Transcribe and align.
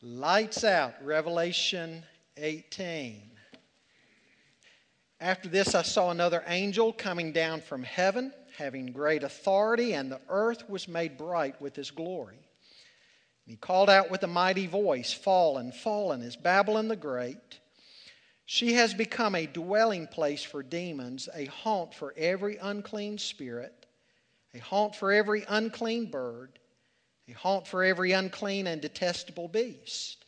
Lights 0.00 0.62
out, 0.62 0.94
Revelation 1.04 2.04
18. 2.36 3.20
After 5.18 5.48
this, 5.48 5.74
I 5.74 5.82
saw 5.82 6.12
another 6.12 6.44
angel 6.46 6.92
coming 6.92 7.32
down 7.32 7.60
from 7.62 7.82
heaven, 7.82 8.32
having 8.56 8.92
great 8.92 9.24
authority, 9.24 9.94
and 9.94 10.08
the 10.08 10.20
earth 10.28 10.70
was 10.70 10.86
made 10.86 11.18
bright 11.18 11.60
with 11.60 11.74
his 11.74 11.90
glory. 11.90 12.36
And 12.36 13.50
he 13.50 13.56
called 13.56 13.90
out 13.90 14.08
with 14.08 14.22
a 14.22 14.28
mighty 14.28 14.68
voice 14.68 15.12
Fallen, 15.12 15.72
fallen 15.72 16.22
is 16.22 16.36
Babylon 16.36 16.86
the 16.86 16.94
Great. 16.94 17.58
She 18.46 18.74
has 18.74 18.94
become 18.94 19.34
a 19.34 19.46
dwelling 19.46 20.06
place 20.06 20.44
for 20.44 20.62
demons, 20.62 21.28
a 21.34 21.46
haunt 21.46 21.92
for 21.92 22.14
every 22.16 22.56
unclean 22.58 23.18
spirit, 23.18 23.86
a 24.54 24.58
haunt 24.58 24.94
for 24.94 25.10
every 25.10 25.44
unclean 25.48 26.08
bird 26.08 26.57
a 27.28 27.32
haunt 27.32 27.66
for 27.66 27.84
every 27.84 28.12
unclean 28.12 28.66
and 28.66 28.80
detestable 28.80 29.48
beast. 29.48 30.24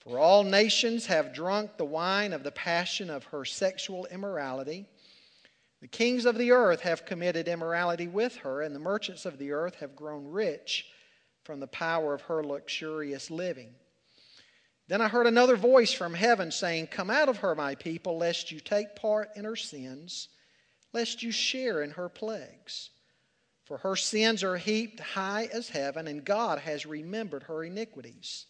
For 0.00 0.18
all 0.18 0.42
nations 0.44 1.06
have 1.06 1.34
drunk 1.34 1.76
the 1.76 1.84
wine 1.84 2.32
of 2.32 2.42
the 2.42 2.50
passion 2.50 3.10
of 3.10 3.24
her 3.24 3.44
sexual 3.44 4.06
immorality. 4.06 4.86
The 5.80 5.88
kings 5.88 6.24
of 6.24 6.36
the 6.36 6.50
earth 6.50 6.80
have 6.80 7.06
committed 7.06 7.48
immorality 7.48 8.08
with 8.08 8.36
her, 8.36 8.62
and 8.62 8.74
the 8.74 8.80
merchants 8.80 9.24
of 9.24 9.38
the 9.38 9.52
earth 9.52 9.76
have 9.76 9.94
grown 9.94 10.26
rich 10.26 10.86
from 11.44 11.60
the 11.60 11.66
power 11.66 12.12
of 12.14 12.22
her 12.22 12.42
luxurious 12.42 13.30
living. 13.30 13.74
Then 14.88 15.00
I 15.00 15.08
heard 15.08 15.26
another 15.26 15.56
voice 15.56 15.92
from 15.92 16.14
heaven 16.14 16.50
saying, 16.50 16.88
Come 16.88 17.10
out 17.10 17.28
of 17.28 17.38
her, 17.38 17.54
my 17.54 17.76
people, 17.76 18.18
lest 18.18 18.50
you 18.50 18.58
take 18.58 18.96
part 18.96 19.30
in 19.36 19.44
her 19.44 19.56
sins, 19.56 20.28
lest 20.92 21.22
you 21.22 21.30
share 21.30 21.82
in 21.82 21.92
her 21.92 22.08
plagues. 22.08 22.90
For 23.70 23.78
her 23.78 23.94
sins 23.94 24.42
are 24.42 24.56
heaped 24.56 24.98
high 24.98 25.48
as 25.52 25.68
heaven, 25.68 26.08
and 26.08 26.24
God 26.24 26.58
has 26.58 26.86
remembered 26.86 27.44
her 27.44 27.62
iniquities. 27.62 28.46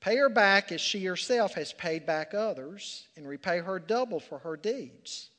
Pay 0.00 0.16
her 0.16 0.28
back 0.28 0.72
as 0.72 0.80
she 0.80 1.04
herself 1.04 1.54
has 1.54 1.72
paid 1.72 2.04
back 2.04 2.34
others, 2.34 3.06
and 3.14 3.28
repay 3.28 3.58
her 3.60 3.78
double 3.78 4.18
for 4.18 4.40
her 4.40 4.56
deeds. 4.56 5.30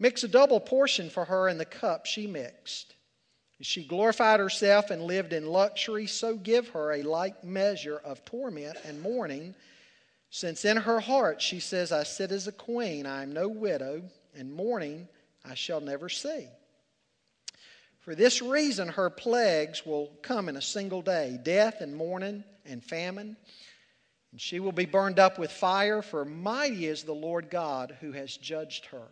Mix 0.00 0.24
a 0.24 0.28
double 0.28 0.58
portion 0.58 1.08
for 1.08 1.24
her 1.26 1.48
in 1.48 1.56
the 1.56 1.64
cup 1.64 2.04
she 2.04 2.26
mixed. 2.26 2.96
She 3.60 3.86
glorified 3.86 4.40
herself 4.40 4.90
and 4.90 5.04
lived 5.04 5.32
in 5.32 5.46
luxury, 5.46 6.08
so 6.08 6.34
give 6.34 6.70
her 6.70 6.90
a 6.90 7.04
like 7.04 7.44
measure 7.44 7.98
of 7.98 8.24
torment 8.24 8.76
and 8.84 9.00
mourning, 9.00 9.54
since 10.30 10.64
in 10.64 10.78
her 10.78 10.98
heart 10.98 11.40
she 11.40 11.60
says, 11.60 11.92
I 11.92 12.02
sit 12.02 12.32
as 12.32 12.48
a 12.48 12.52
queen, 12.52 13.06
I 13.06 13.22
am 13.22 13.32
no 13.32 13.46
widow, 13.46 14.02
and 14.34 14.52
mourning 14.52 15.06
I 15.44 15.54
shall 15.54 15.80
never 15.80 16.08
see. 16.08 16.48
For 18.00 18.14
this 18.14 18.40
reason, 18.40 18.88
her 18.88 19.10
plagues 19.10 19.84
will 19.84 20.10
come 20.22 20.48
in 20.48 20.56
a 20.56 20.62
single 20.62 21.02
day 21.02 21.38
death 21.42 21.80
and 21.80 21.94
mourning 21.94 22.44
and 22.64 22.82
famine. 22.82 23.36
And 24.32 24.40
she 24.40 24.60
will 24.60 24.72
be 24.72 24.86
burned 24.86 25.18
up 25.18 25.38
with 25.38 25.50
fire, 25.50 26.02
for 26.02 26.24
mighty 26.24 26.86
is 26.86 27.02
the 27.02 27.12
Lord 27.12 27.50
God 27.50 27.96
who 28.00 28.12
has 28.12 28.36
judged 28.36 28.86
her. 28.86 29.08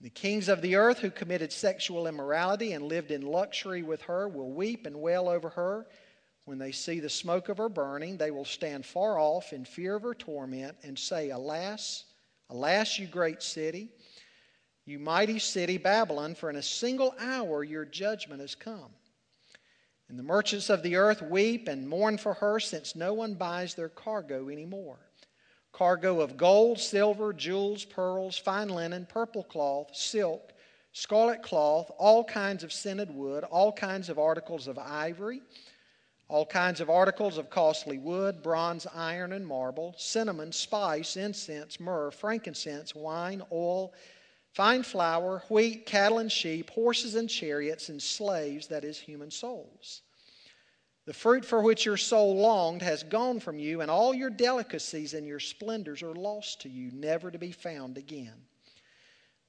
The 0.00 0.10
kings 0.10 0.48
of 0.48 0.60
the 0.60 0.76
earth 0.76 0.98
who 0.98 1.10
committed 1.10 1.50
sexual 1.50 2.06
immorality 2.06 2.72
and 2.74 2.84
lived 2.84 3.10
in 3.10 3.22
luxury 3.22 3.82
with 3.82 4.02
her 4.02 4.28
will 4.28 4.50
weep 4.50 4.86
and 4.86 5.00
wail 5.00 5.28
over 5.28 5.48
her. 5.50 5.86
When 6.44 6.58
they 6.58 6.72
see 6.72 7.00
the 7.00 7.08
smoke 7.08 7.48
of 7.48 7.56
her 7.56 7.70
burning, 7.70 8.18
they 8.18 8.30
will 8.30 8.44
stand 8.44 8.84
far 8.84 9.18
off 9.18 9.54
in 9.54 9.64
fear 9.64 9.96
of 9.96 10.02
her 10.02 10.14
torment 10.14 10.76
and 10.82 10.98
say, 10.98 11.30
Alas, 11.30 12.04
alas, 12.50 12.98
you 12.98 13.06
great 13.06 13.42
city 13.42 13.88
you 14.86 14.98
mighty 14.98 15.38
city, 15.38 15.78
Babylon, 15.78 16.34
for 16.34 16.50
in 16.50 16.56
a 16.56 16.62
single 16.62 17.14
hour 17.18 17.64
your 17.64 17.84
judgment 17.84 18.40
has 18.40 18.54
come. 18.54 18.90
And 20.08 20.18
the 20.18 20.22
merchants 20.22 20.68
of 20.68 20.82
the 20.82 20.96
earth 20.96 21.22
weep 21.22 21.68
and 21.68 21.88
mourn 21.88 22.18
for 22.18 22.34
her, 22.34 22.60
since 22.60 22.94
no 22.94 23.14
one 23.14 23.34
buys 23.34 23.74
their 23.74 23.88
cargo 23.88 24.48
anymore 24.48 24.98
cargo 25.74 26.20
of 26.20 26.36
gold, 26.36 26.78
silver, 26.78 27.32
jewels, 27.32 27.84
pearls, 27.84 28.38
fine 28.38 28.68
linen, 28.68 29.06
purple 29.06 29.42
cloth, 29.42 29.88
silk, 29.92 30.52
scarlet 30.92 31.42
cloth, 31.42 31.90
all 31.98 32.22
kinds 32.22 32.62
of 32.62 32.72
scented 32.72 33.10
wood, 33.10 33.42
all 33.44 33.72
kinds 33.72 34.08
of 34.08 34.18
articles 34.18 34.68
of 34.68 34.78
ivory, 34.78 35.42
all 36.28 36.46
kinds 36.46 36.80
of 36.80 36.88
articles 36.88 37.36
of 37.36 37.50
costly 37.50 37.98
wood, 37.98 38.40
bronze, 38.40 38.86
iron, 38.94 39.32
and 39.32 39.44
marble, 39.44 39.94
cinnamon, 39.98 40.52
spice, 40.52 41.16
incense, 41.16 41.80
myrrh, 41.80 42.12
frankincense, 42.12 42.94
wine, 42.94 43.42
oil, 43.52 43.92
fine 44.54 44.84
flour, 44.84 45.42
wheat, 45.48 45.84
cattle 45.84 46.18
and 46.18 46.30
sheep, 46.30 46.70
horses 46.70 47.16
and 47.16 47.28
chariots, 47.28 47.88
and 47.88 48.00
slaves, 48.00 48.68
that 48.68 48.84
is, 48.84 48.96
human 48.96 49.30
souls. 49.30 50.02
The 51.06 51.12
fruit 51.12 51.44
for 51.44 51.60
which 51.60 51.84
your 51.84 51.96
soul 51.96 52.36
longed 52.36 52.80
has 52.80 53.02
gone 53.02 53.40
from 53.40 53.58
you, 53.58 53.80
and 53.80 53.90
all 53.90 54.14
your 54.14 54.30
delicacies 54.30 55.12
and 55.12 55.26
your 55.26 55.40
splendors 55.40 56.02
are 56.02 56.14
lost 56.14 56.62
to 56.62 56.68
you, 56.68 56.90
never 56.92 57.30
to 57.30 57.38
be 57.38 57.52
found 57.52 57.98
again. 57.98 58.46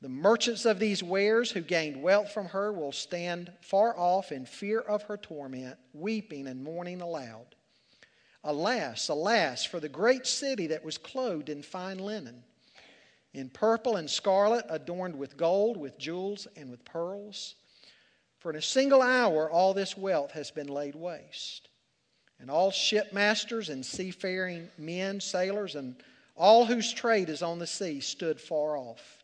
The 0.02 0.10
merchants 0.10 0.66
of 0.66 0.80
these 0.80 1.02
wares 1.02 1.52
who 1.52 1.62
gained 1.62 2.02
wealth 2.02 2.32
from 2.32 2.48
her 2.48 2.74
will 2.74 2.92
stand 2.92 3.54
far 3.62 3.98
off 3.98 4.32
in 4.32 4.46
fear 4.46 4.80
of 4.80 5.04
her 5.04 5.18
torment, 5.18 5.78
weeping 5.94 6.48
and 6.48 6.64
mourning 6.64 7.02
aloud. 7.02 7.56
Alas, 8.44 9.08
alas, 9.08 9.64
for 9.64 9.80
the 9.80 9.88
great 9.88 10.28
city 10.28 10.68
that 10.68 10.84
was 10.84 10.98
clothed 10.98 11.50
in 11.50 11.62
fine 11.62 12.00
linen 12.00 12.44
in 13.35 13.50
purple 13.50 13.97
and 13.97 14.09
scarlet, 14.09 14.66
adorned 14.69 15.16
with 15.16 15.38
gold, 15.38 15.78
with 15.78 15.97
jewels, 15.97 16.47
and 16.56 16.69
with 16.72 16.84
pearls. 16.85 17.56
For 18.40 18.50
in 18.50 18.57
a 18.57 18.62
single 18.62 19.01
hour 19.01 19.50
all 19.50 19.73
this 19.73 19.97
wealth 19.97 20.31
has 20.31 20.51
been 20.51 20.68
laid 20.68 20.96
waste. 20.96 21.69
And 22.40 22.50
all 22.50 22.72
shipmasters 22.72 23.69
and 23.69 23.85
seafaring 23.85 24.69
men, 24.78 25.19
sailors, 25.19 25.75
and 25.75 25.95
all 26.35 26.66
whose 26.66 26.91
trade 26.91 27.29
is 27.29 27.41
on 27.41 27.59
the 27.59 27.68
sea 27.68 28.00
stood 28.01 28.41
far 28.41 28.78
off 28.78 29.24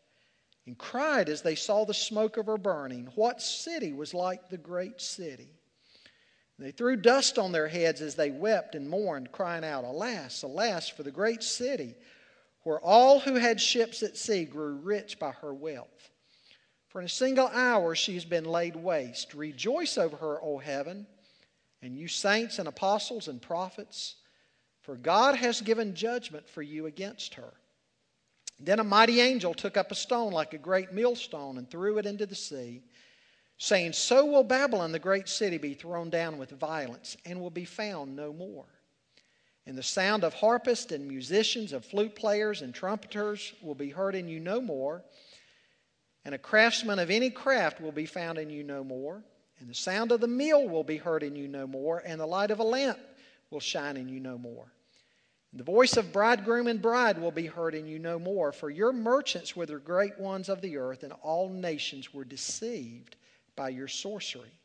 and 0.66 0.78
cried 0.78 1.28
as 1.28 1.42
they 1.42 1.56
saw 1.56 1.86
the 1.86 1.94
smoke 1.94 2.38
of 2.38 2.46
her 2.46 2.58
burning, 2.58 3.10
What 3.16 3.42
city 3.42 3.94
was 3.94 4.14
like 4.14 4.50
the 4.50 4.58
great 4.58 5.02
city? 5.02 5.50
They 6.60 6.72
threw 6.72 6.96
dust 6.96 7.40
on 7.40 7.52
their 7.52 7.68
heads 7.68 8.02
as 8.02 8.14
they 8.14 8.30
wept 8.30 8.76
and 8.76 8.88
mourned, 8.88 9.32
crying 9.32 9.64
out, 9.64 9.84
Alas, 9.84 10.44
alas, 10.44 10.88
for 10.88 11.02
the 11.02 11.12
great 11.12 11.42
city! 11.42 11.96
Where 12.64 12.80
all 12.80 13.20
who 13.20 13.36
had 13.36 13.60
ships 13.60 14.04
at 14.04 14.18
sea 14.18 14.46
grew 14.46 14.76
rich 14.76 15.20
by 15.20 15.32
her 15.32 15.54
wealth. 15.54 16.12
For 16.90 17.00
in 17.00 17.06
a 17.06 17.10
single 17.10 17.48
hour 17.48 17.96
she 17.96 18.14
has 18.16 18.26
been 18.26 18.46
laid 18.46 18.76
waste. 18.76 19.34
Rejoice 19.34 19.98
over 19.98 20.18
her, 20.18 20.44
O 20.44 20.58
heaven, 20.58 21.08
and 21.82 21.98
you 21.98 22.08
saints 22.08 22.60
and 22.60 22.68
apostles 22.68 23.28
and 23.28 23.42
prophets, 23.42 24.16
for 24.82 24.96
God 24.96 25.36
has 25.36 25.62
given 25.62 25.96
judgment 25.96 26.50
for 26.50 26.62
you 26.62 26.86
against 26.86 27.36
her. 27.36 27.54
Then 28.60 28.80
a 28.80 28.84
mighty 28.84 29.22
angel 29.22 29.54
took 29.54 29.76
up 29.76 29.92
a 29.92 29.96
stone 29.96 30.34
like 30.34 30.54
a 30.54 30.60
great 30.60 30.92
millstone 30.92 31.58
and 31.58 31.70
threw 31.70 31.98
it 31.98 32.06
into 32.06 32.28
the 32.28 32.36
sea, 32.36 32.84
saying, 33.58 33.94
So 33.94 34.26
will 34.26 34.44
Babylon, 34.44 34.92
the 34.92 35.00
great 35.00 35.28
city, 35.28 35.58
be 35.58 35.74
thrown 35.74 36.10
down 36.12 36.38
with 36.38 36.52
violence 36.52 37.18
and 37.26 37.42
will 37.42 37.50
be 37.50 37.66
found 37.66 38.16
no 38.16 38.32
more. 38.34 38.68
And 39.66 39.78
the 39.78 39.84
sound 39.84 40.24
of 40.24 40.34
harpists 40.34 40.92
and 40.92 41.08
musicians, 41.08 41.72
of 41.72 41.86
flute 41.86 42.16
players 42.16 42.62
and 42.62 42.74
trumpeters 42.74 43.54
will 43.62 43.76
be 43.76 43.90
heard 43.90 44.16
in 44.16 44.28
you 44.28 44.40
no 44.40 44.60
more. 44.60 45.04
And 46.26 46.34
a 46.36 46.40
craftsman 46.40 47.00
of 47.00 47.12
any 47.12 47.30
craft 47.30 47.80
will 47.80 47.92
be 47.92 48.06
found 48.06 48.38
in 48.38 48.50
you 48.50 48.64
no 48.64 48.84
more. 48.84 49.24
And 49.60 49.70
the 49.70 49.76
sound 49.76 50.12
of 50.12 50.22
the 50.22 50.28
mill 50.28 50.68
will 50.68 50.84
be 50.84 50.98
heard 50.98 51.22
in 51.22 51.36
you 51.36 51.48
no 51.48 51.68
more. 51.68 52.02
And 52.04 52.20
the 52.20 52.26
light 52.26 52.52
of 52.52 52.60
a 52.60 52.64
lamp 52.64 52.98
will 53.52 53.60
shine 53.60 53.98
in 53.98 54.10
you 54.10 54.20
no 54.20 54.38
more. 54.38 54.72
And 55.52 55.60
the 55.60 55.66
voice 55.66 55.98
of 55.98 56.14
bridegroom 56.14 56.68
and 56.68 56.82
bride 56.82 57.20
will 57.20 57.32
be 57.32 57.46
heard 57.46 57.76
in 57.76 57.86
you 57.86 58.00
no 58.00 58.18
more. 58.18 58.52
For 58.52 58.70
your 58.70 58.94
merchants 58.94 59.56
were 59.56 59.66
the 59.66 59.78
great 59.78 60.18
ones 60.18 60.48
of 60.50 60.62
the 60.62 60.78
earth, 60.78 61.04
and 61.04 61.14
all 61.22 61.50
nations 61.50 62.14
were 62.14 62.24
deceived 62.24 63.18
by 63.56 63.70
your 63.70 63.90
sorcery. 63.90 64.61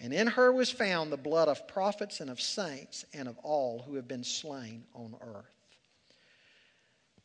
And 0.00 0.12
in 0.12 0.28
her 0.28 0.52
was 0.52 0.70
found 0.70 1.10
the 1.10 1.16
blood 1.16 1.48
of 1.48 1.66
prophets 1.66 2.20
and 2.20 2.30
of 2.30 2.40
saints 2.40 3.04
and 3.12 3.26
of 3.26 3.36
all 3.38 3.82
who 3.82 3.96
have 3.96 4.06
been 4.06 4.24
slain 4.24 4.84
on 4.94 5.16
earth. 5.20 5.46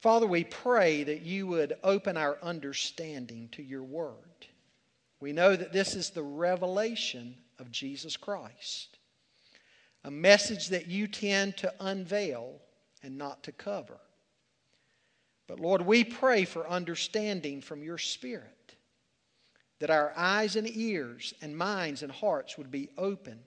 Father, 0.01 0.27
we 0.27 0.43
pray 0.43 1.03
that 1.03 1.21
you 1.21 1.47
would 1.47 1.77
open 1.83 2.17
our 2.17 2.37
understanding 2.41 3.47
to 3.53 3.63
your 3.63 3.83
word. 3.83 4.47
We 5.19 5.31
know 5.31 5.55
that 5.55 5.71
this 5.71 5.95
is 5.95 6.09
the 6.09 6.23
revelation 6.23 7.37
of 7.59 7.71
Jesus 7.71 8.17
Christ, 8.17 8.97
a 10.03 10.11
message 10.11 10.67
that 10.69 10.87
you 10.87 11.07
tend 11.07 11.55
to 11.57 11.73
unveil 11.79 12.59
and 13.03 13.17
not 13.17 13.43
to 13.43 13.51
cover. 13.53 13.99
But 15.47 15.59
Lord, 15.59 15.81
we 15.81 16.03
pray 16.03 16.43
for 16.43 16.67
understanding 16.67 17.61
from 17.61 17.83
your 17.83 17.97
Spirit 17.97 18.52
that 19.83 19.89
our 19.89 20.13
eyes 20.15 20.55
and 20.55 20.65
ears 20.77 21.33
and 21.41 21.57
minds 21.57 22.03
and 22.03 22.11
hearts 22.13 22.57
would 22.57 22.71
be 22.71 22.87
open 22.97 23.37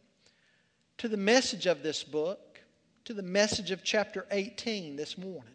to 0.98 1.08
the 1.08 1.16
message 1.16 1.64
of 1.64 1.82
this 1.82 2.04
book, 2.04 2.60
to 3.06 3.14
the 3.14 3.22
message 3.22 3.70
of 3.70 3.82
chapter 3.82 4.26
18 4.30 4.96
this 4.96 5.16
morning. 5.16 5.54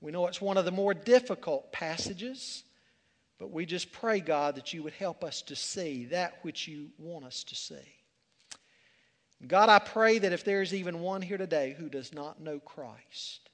We 0.00 0.10
know 0.10 0.26
it's 0.26 0.40
one 0.40 0.56
of 0.56 0.64
the 0.64 0.72
more 0.72 0.92
difficult 0.92 1.70
passages, 1.70 2.64
but 3.38 3.52
we 3.52 3.64
just 3.64 3.92
pray, 3.92 4.18
God, 4.18 4.56
that 4.56 4.72
you 4.72 4.82
would 4.82 4.92
help 4.92 5.22
us 5.22 5.40
to 5.42 5.54
see 5.54 6.06
that 6.06 6.38
which 6.42 6.66
you 6.66 6.88
want 6.98 7.24
us 7.24 7.44
to 7.44 7.54
see. 7.54 7.94
God, 9.46 9.68
I 9.68 9.78
pray 9.78 10.18
that 10.18 10.32
if 10.32 10.42
there 10.42 10.62
is 10.62 10.74
even 10.74 10.98
one 10.98 11.22
here 11.22 11.38
today 11.38 11.76
who 11.78 11.88
does 11.88 12.12
not 12.12 12.40
know 12.40 12.58
Christ, 12.58 13.50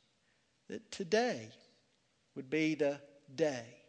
that 0.71 0.91
today 0.91 1.51
would 2.35 2.49
be 2.49 2.75
the 2.75 3.03
day 3.35 3.82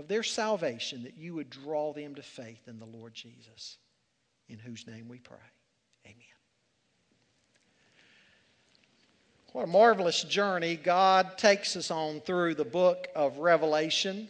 of 0.00 0.08
their 0.08 0.22
salvation, 0.22 1.04
that 1.04 1.16
you 1.16 1.34
would 1.34 1.50
draw 1.50 1.92
them 1.92 2.14
to 2.16 2.22
faith 2.22 2.66
in 2.66 2.78
the 2.78 2.86
Lord 2.86 3.14
Jesus, 3.14 3.76
in 4.48 4.58
whose 4.58 4.86
name 4.86 5.08
we 5.08 5.18
pray. 5.18 5.36
Amen. 6.06 6.16
What 9.52 9.64
a 9.64 9.66
marvelous 9.66 10.24
journey 10.24 10.76
God 10.76 11.36
takes 11.36 11.76
us 11.76 11.90
on 11.90 12.20
through 12.20 12.54
the 12.54 12.64
book 12.64 13.08
of 13.14 13.38
Revelation. 13.38 14.28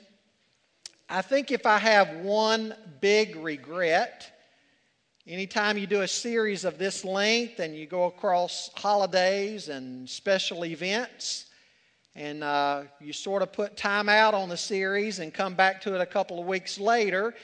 I 1.08 1.22
think 1.22 1.50
if 1.50 1.66
I 1.66 1.78
have 1.78 2.16
one 2.16 2.74
big 3.00 3.36
regret, 3.36 4.30
anytime 5.26 5.78
you 5.78 5.86
do 5.86 6.02
a 6.02 6.08
series 6.08 6.64
of 6.64 6.78
this 6.78 7.04
length 7.04 7.60
and 7.60 7.76
you 7.76 7.86
go 7.86 8.04
across 8.04 8.70
holidays 8.74 9.68
and 9.68 10.08
special 10.08 10.64
events, 10.64 11.46
and 12.14 12.42
uh, 12.42 12.82
you 13.00 13.12
sort 13.12 13.42
of 13.42 13.52
put 13.52 13.76
time 13.76 14.08
out 14.08 14.34
on 14.34 14.48
the 14.48 14.56
series 14.56 15.18
and 15.18 15.32
come 15.32 15.54
back 15.54 15.80
to 15.82 15.94
it 15.94 16.00
a 16.00 16.06
couple 16.06 16.40
of 16.40 16.46
weeks 16.46 16.78
later, 16.78 17.34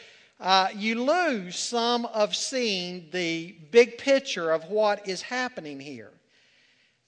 uh, 0.40 0.68
you 0.74 1.02
lose 1.02 1.58
some 1.58 2.04
of 2.06 2.34
seeing 2.36 3.08
the 3.12 3.56
big 3.70 3.96
picture 3.96 4.50
of 4.50 4.64
what 4.64 5.08
is 5.08 5.22
happening 5.22 5.80
here. 5.80 6.12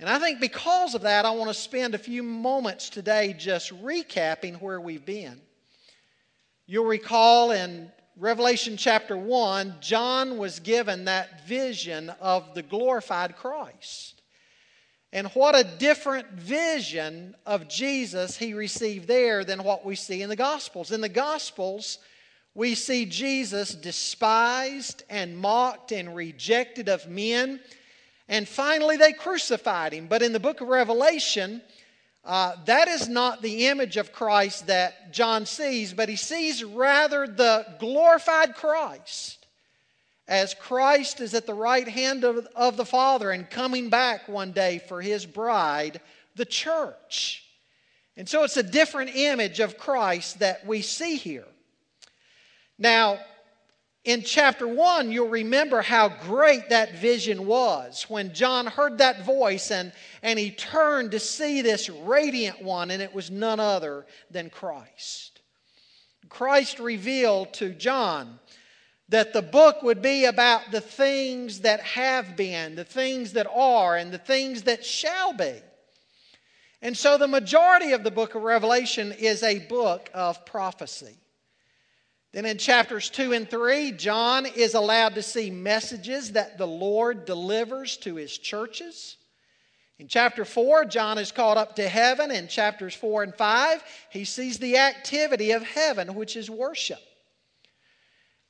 And 0.01 0.09
I 0.09 0.19
think 0.19 0.41
because 0.41 0.95
of 0.95 1.03
that, 1.03 1.25
I 1.25 1.31
want 1.33 1.51
to 1.51 1.55
spend 1.55 1.95
a 1.95 1.99
few 1.99 2.23
moments 2.23 2.89
today 2.89 3.35
just 3.37 3.71
recapping 3.83 4.61
where 4.63 4.81
we've 4.81 5.05
been. 5.05 5.41
You'll 6.67 6.87
recall 6.87 7.51
in 7.51 7.91
Revelation 8.17 8.77
chapter 8.77 9.17
1, 9.17 9.77
John 9.81 10.39
was 10.39 10.61
given 10.61 11.05
that 11.05 11.47
vision 11.47 12.11
of 12.21 12.55
the 12.55 12.63
glorified 12.63 13.37
Christ. 13.37 14.18
And 15.13 15.29
what 15.29 15.57
a 15.57 15.65
different 15.65 16.31
vision 16.33 17.35
of 17.47 17.69
Jesus 17.69 18.37
he 18.37 18.53
received 18.53 19.09
there 19.09 19.45
than 19.45 19.65
what 19.65 19.85
we 19.85 19.95
see 19.97 20.23
in 20.23 20.29
the 20.29 20.37
Gospels. 20.37 20.93
In 20.93 21.01
the 21.01 21.09
Gospels, 21.09 21.99
we 22.55 22.75
see 22.75 23.07
Jesus 23.07 23.75
despised 23.75 25.05
and 25.09 25.39
mocked 25.39 25.93
and 25.93 26.15
rejected 26.15 26.89
of 26.89 27.09
men 27.09 27.61
and 28.29 28.47
finally, 28.47 28.97
they 28.97 29.13
crucified 29.13 29.93
him. 29.93 30.07
But 30.07 30.23
in 30.23 30.33
the 30.33 30.41
book 30.41 30.61
of 30.61 30.69
Revelation, 30.69 31.63
uh, 32.25 32.57
that 32.67 32.89
is 32.89 33.09
not 33.09 33.41
the 33.41 33.69
image 33.69 33.97
of 33.97 34.13
Christ 34.13 34.67
that 34.67 35.13
John 35.13 35.47
sees, 35.47 35.95
but 35.95 36.11
he 36.11 36.17
sees 36.17 36.63
rather 36.63 37.27
the 37.27 37.67
glorified 37.79 38.55
Christ 38.55 39.38
as 40.29 40.53
Christ 40.53 41.21
is 41.21 41.33
at 41.33 41.47
the 41.47 41.55
right 41.55 41.89
hand 41.89 42.23
of, 42.23 42.47
of 42.55 42.77
the 42.77 42.85
Father 42.85 43.31
and 43.31 43.49
coming 43.49 43.89
back 43.89 44.29
one 44.29 44.53
day 44.53 44.79
for 44.87 45.01
his 45.01 45.25
bride, 45.25 46.01
the 46.37 46.45
church. 46.45 47.45
And 48.17 48.29
so 48.29 48.45
it's 48.45 48.59
a 48.59 48.63
different 48.63 49.17
image 49.17 49.59
of 49.59 49.79
Christ 49.79 50.41
that 50.41 50.67
we 50.67 50.83
see 50.83 51.17
here. 51.17 51.47
Now, 52.79 53.19
in 54.05 54.23
chapter 54.23 54.69
1, 54.69 55.11
you'll 55.11 55.29
remember 55.29 55.83
how 55.83 56.09
great 56.09 56.69
that 56.69 56.99
vision 56.99 57.47
was 57.47 58.05
when 58.09 58.35
John 58.35 58.67
heard 58.67 58.99
that 58.99 59.25
voice 59.25 59.71
and, 59.71 59.93
and 60.23 60.39
he 60.39 60.51
turned 60.51 61.11
to 61.13 61.21
see 61.21 61.63
this 61.63 61.89
radiant 61.89 62.63
one, 62.63 62.91
and 62.91 63.03
it 63.03 63.15
was 63.15 63.31
none 63.31 63.61
other 63.61 64.07
than 64.31 64.51
Christ. 64.51 65.41
Christ 66.29 66.79
revealed 66.79 67.53
to 67.55 67.71
John 67.71 68.39
that 69.09 69.33
the 69.33 69.43
book 69.43 69.83
would 69.83 70.03
be 70.03 70.27
about 70.27 70.71
the 70.71 70.81
things 70.81 71.61
that 71.61 71.81
have 71.81 72.37
been, 72.37 72.75
the 72.75 72.85
things 72.85 73.33
that 73.33 73.47
are, 73.47 73.97
and 73.97 74.13
the 74.13 74.19
things 74.19 74.63
that 74.63 74.85
shall 74.85 75.33
be. 75.33 75.55
And 76.83 76.97
so 76.97 77.19
the 77.19 77.27
majority 77.27 77.93
of 77.93 78.05
the 78.05 78.11
book 78.11 78.35
of 78.35 78.43
Revelation 78.43 79.13
is 79.13 79.43
a 79.43 79.59
book 79.61 80.11
of 80.15 80.45
prophecy. 80.47 81.17
Then 82.33 82.45
in 82.45 82.59
chapters 82.59 83.09
2 83.09 83.33
and 83.33 83.51
3, 83.51 83.93
John 83.93 84.45
is 84.45 84.75
allowed 84.75 85.15
to 85.15 85.23
see 85.23 85.51
messages 85.51 86.33
that 86.33 86.59
the 86.59 86.67
Lord 86.67 87.25
delivers 87.25 87.97
to 87.99 88.17
his 88.17 88.37
churches. 88.37 89.17
In 89.99 90.07
chapter 90.07 90.45
4, 90.45 90.85
John 90.85 91.19
is 91.19 91.33
called 91.33 91.59
up 91.59 91.75
to 91.77 91.89
heaven. 91.89 92.31
In 92.31 92.47
chapters 92.47 92.95
4 92.95 93.25
and 93.25 93.35
5, 93.35 93.83
he 94.11 94.25
sees 94.25 94.59
the 94.59 94.77
activity 94.77 95.51
of 95.53 95.63
heaven, 95.63 96.15
which 96.15 96.37
is 96.37 96.51
worship. 96.51 97.01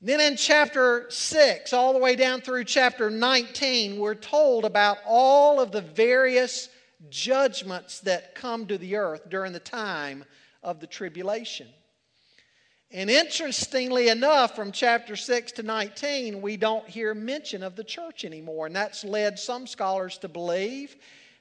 Then 0.01 0.21
in 0.21 0.37
chapter 0.37 1.07
6, 1.11 1.73
all 1.73 1.93
the 1.93 1.99
way 1.99 2.15
down 2.15 2.41
through 2.41 2.65
chapter 2.65 3.11
19, 3.11 3.99
we're 3.99 4.15
told 4.15 4.65
about 4.65 4.99
all 5.05 5.61
of 5.61 5.73
the 5.73 5.81
various 5.81 6.69
judgments 7.11 7.99
that 8.01 8.37
come 8.37 8.67
to 8.67 8.79
the 8.79 8.95
earth 8.95 9.29
during 9.29 9.53
the 9.53 9.59
time 9.59 10.25
of 10.63 10.79
the 10.79 10.87
tribulation. 10.87 11.67
And 12.93 13.11
interestingly 13.11 14.09
enough, 14.09 14.55
from 14.55 14.71
chapter 14.71 15.17
6 15.17 15.53
to 15.53 15.63
19, 15.63 16.41
we 16.41 16.57
don't 16.57 16.89
hear 16.89 17.13
mention 17.13 17.65
of 17.65 17.75
the 17.75 17.85
church 17.85 18.25
anymore. 18.25 18.67
And 18.67 18.77
that's 18.77 19.05
led 19.05 19.37
some 19.39 19.67
scholars 19.67 20.17
to 20.19 20.29
believe 20.29 20.97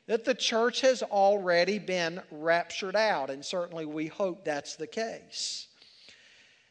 that 0.08 0.26
the 0.26 0.34
church 0.34 0.82
has 0.82 1.04
already 1.04 1.80
been 1.80 2.22
raptured 2.32 2.96
out. 2.96 3.30
And 3.30 3.46
certainly 3.46 3.86
we 3.86 4.08
hope 4.08 4.44
that's 4.44 4.76
the 4.76 4.88
case. 4.88 5.67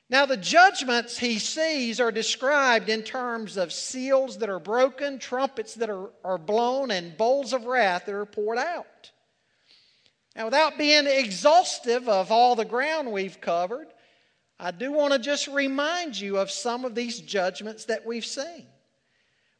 Now, 0.09 0.25
the 0.25 0.37
judgments 0.37 1.19
he 1.19 1.41
sees 1.41 1.99
are 1.99 2.13
described 2.13 2.89
in 2.89 3.03
terms 3.03 3.57
of 3.57 3.73
seals 3.73 4.39
that 4.39 4.49
are 4.49 4.61
broken, 4.61 5.19
trumpets 5.19 5.75
that 5.75 5.91
are, 5.91 6.11
are 6.25 6.39
blown, 6.39 6.93
and 6.93 7.17
bowls 7.17 7.53
of 7.53 7.65
wrath 7.65 8.07
that 8.07 8.15
are 8.15 8.25
poured 8.25 8.59
out. 8.59 9.11
Now, 10.37 10.45
without 10.45 10.79
being 10.79 11.07
exhaustive 11.07 12.09
of 12.09 12.31
all 12.31 12.55
the 12.55 12.65
ground 12.65 13.11
we've 13.11 13.41
covered, 13.41 13.89
I 14.61 14.71
do 14.71 14.93
want 14.93 15.13
to 15.13 15.19
just 15.19 15.49
remind 15.49 16.19
you 16.19 16.39
of 16.39 16.51
some 16.51 16.85
of 16.85 16.95
these 16.95 17.21
judgments 17.21 17.87
that 17.87 18.07
we've 18.07 18.25
seen. 18.25 18.67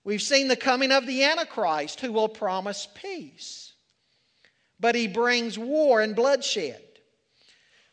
We've 0.05 0.23
seen 0.23 0.47
the 0.47 0.55
coming 0.55 0.93
of 0.93 1.07
the 1.07 1.25
Antichrist 1.25 2.01
who 2.01 2.13
will 2.13 2.29
promise 2.29 2.87
peace, 2.95 3.73
but 4.79 4.95
he 4.95 5.09
brings 5.09 5.59
war 5.59 6.01
and 6.01 6.15
bloodshed. 6.15 6.81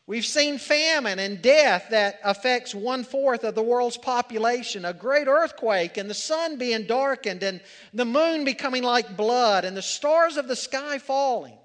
We've 0.06 0.26
seen 0.26 0.58
famine 0.58 1.18
and 1.18 1.40
death 1.40 1.86
that 1.90 2.20
affects 2.22 2.74
one 2.74 3.04
fourth 3.04 3.42
of 3.42 3.54
the 3.54 3.62
world's 3.62 3.96
population, 3.96 4.84
a 4.84 4.92
great 4.92 5.28
earthquake, 5.28 5.96
and 5.96 6.10
the 6.10 6.14
sun 6.14 6.58
being 6.58 6.86
darkened, 6.86 7.42
and 7.42 7.60
the 7.94 8.04
moon 8.04 8.44
becoming 8.44 8.82
like 8.82 9.16
blood, 9.16 9.64
and 9.64 9.74
the 9.74 9.82
stars 9.82 10.36
of 10.36 10.46
the 10.46 10.56
sky 10.56 10.98
falling 10.98 11.56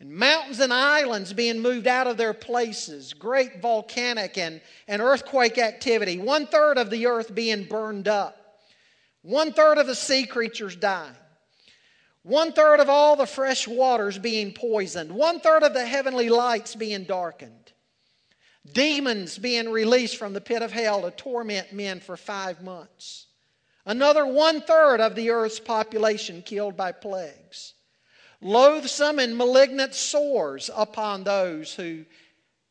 and 0.00 0.10
mountains 0.10 0.60
and 0.60 0.72
islands 0.72 1.32
being 1.34 1.60
moved 1.60 1.86
out 1.86 2.06
of 2.06 2.16
their 2.16 2.32
places, 2.32 3.12
great 3.12 3.60
volcanic 3.60 4.38
and, 4.38 4.60
and 4.88 5.02
earthquake 5.02 5.58
activity, 5.58 6.18
one 6.18 6.46
third 6.46 6.78
of 6.78 6.88
the 6.88 7.06
earth 7.06 7.34
being 7.34 7.64
burned 7.64 8.08
up, 8.08 8.64
one 9.22 9.52
third 9.52 9.76
of 9.76 9.86
the 9.86 9.94
sea 9.94 10.24
creatures 10.24 10.74
dying, 10.74 11.14
one 12.22 12.52
third 12.52 12.80
of 12.80 12.88
all 12.88 13.16
the 13.16 13.26
fresh 13.26 13.66
waters 13.66 14.18
being 14.18 14.52
poisoned, 14.52 15.10
one 15.10 15.40
third 15.40 15.62
of 15.62 15.74
the 15.74 15.86
heavenly 15.86 16.28
lights 16.28 16.74
being 16.74 17.04
darkened, 17.04 17.72
demons 18.72 19.38
being 19.38 19.70
released 19.70 20.16
from 20.16 20.32
the 20.32 20.40
pit 20.40 20.62
of 20.62 20.72
hell 20.72 21.02
to 21.02 21.10
torment 21.10 21.72
men 21.72 22.00
for 22.00 22.16
five 22.16 22.62
months, 22.62 23.26
another 23.86 24.26
one 24.26 24.60
third 24.60 25.00
of 25.00 25.14
the 25.14 25.30
earth's 25.30 25.60
population 25.60 26.42
killed 26.42 26.76
by 26.76 26.92
plagues. 26.92 27.74
Loathsome 28.42 29.18
and 29.18 29.36
malignant 29.36 29.94
sores 29.94 30.70
upon 30.74 31.24
those 31.24 31.74
who 31.74 32.06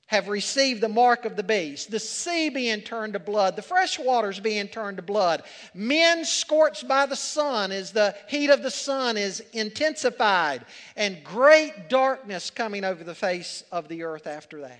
have 0.09 0.27
received 0.27 0.81
the 0.81 0.89
mark 0.89 1.23
of 1.23 1.35
the 1.35 1.43
beast, 1.43 1.91
the 1.91 1.99
sea 1.99 2.49
being 2.49 2.81
turned 2.81 3.13
to 3.13 3.19
blood, 3.19 3.55
the 3.55 3.61
fresh 3.61 3.99
waters 3.99 4.39
being 4.39 4.67
turned 4.67 4.97
to 4.97 5.03
blood, 5.03 5.43
men 5.75 6.25
scorched 6.25 6.87
by 6.87 7.05
the 7.05 7.15
sun 7.15 7.71
as 7.71 7.91
the 7.91 8.15
heat 8.27 8.49
of 8.49 8.63
the 8.63 8.71
sun 8.71 9.17
is 9.17 9.39
intensified, 9.53 10.65
and 10.95 11.23
great 11.23 11.89
darkness 11.89 12.49
coming 12.49 12.83
over 12.83 13.03
the 13.03 13.13
face 13.13 13.63
of 13.71 13.87
the 13.87 14.01
earth 14.01 14.25
after 14.25 14.61
that. 14.61 14.79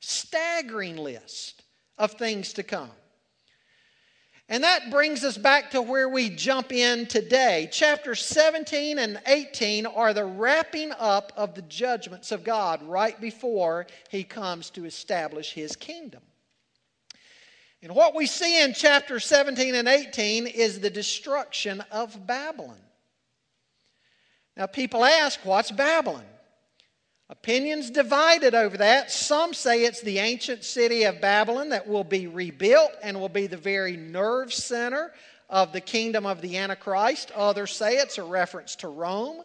Staggering 0.00 0.98
list 0.98 1.62
of 1.96 2.12
things 2.12 2.52
to 2.52 2.62
come. 2.62 2.90
And 4.48 4.64
that 4.64 4.90
brings 4.90 5.24
us 5.24 5.38
back 5.38 5.70
to 5.70 5.80
where 5.80 6.08
we 6.08 6.28
jump 6.28 6.72
in 6.72 7.06
today. 7.06 7.68
Chapter 7.72 8.14
17 8.14 8.98
and 8.98 9.20
18 9.26 9.86
are 9.86 10.12
the 10.12 10.24
wrapping 10.24 10.92
up 10.98 11.32
of 11.36 11.54
the 11.54 11.62
judgments 11.62 12.32
of 12.32 12.44
God 12.44 12.82
right 12.82 13.18
before 13.20 13.86
he 14.10 14.24
comes 14.24 14.68
to 14.70 14.84
establish 14.84 15.52
his 15.52 15.76
kingdom. 15.76 16.22
And 17.82 17.94
what 17.94 18.14
we 18.14 18.26
see 18.26 18.62
in 18.62 18.74
chapter 18.74 19.18
17 19.18 19.74
and 19.74 19.88
18 19.88 20.46
is 20.46 20.80
the 20.80 20.90
destruction 20.90 21.82
of 21.90 22.26
Babylon. 22.26 22.78
Now, 24.56 24.66
people 24.66 25.04
ask, 25.04 25.40
what's 25.44 25.70
Babylon? 25.70 26.24
Opinions 27.32 27.88
divided 27.88 28.54
over 28.54 28.76
that. 28.76 29.10
Some 29.10 29.54
say 29.54 29.84
it's 29.84 30.02
the 30.02 30.18
ancient 30.18 30.64
city 30.64 31.04
of 31.04 31.22
Babylon 31.22 31.70
that 31.70 31.88
will 31.88 32.04
be 32.04 32.26
rebuilt 32.26 32.92
and 33.02 33.18
will 33.18 33.30
be 33.30 33.46
the 33.46 33.56
very 33.56 33.96
nerve 33.96 34.52
center 34.52 35.14
of 35.48 35.72
the 35.72 35.80
kingdom 35.80 36.26
of 36.26 36.42
the 36.42 36.58
Antichrist. 36.58 37.30
Others 37.34 37.72
say 37.72 37.94
it's 37.94 38.18
a 38.18 38.22
reference 38.22 38.76
to 38.76 38.88
Rome. 38.88 39.44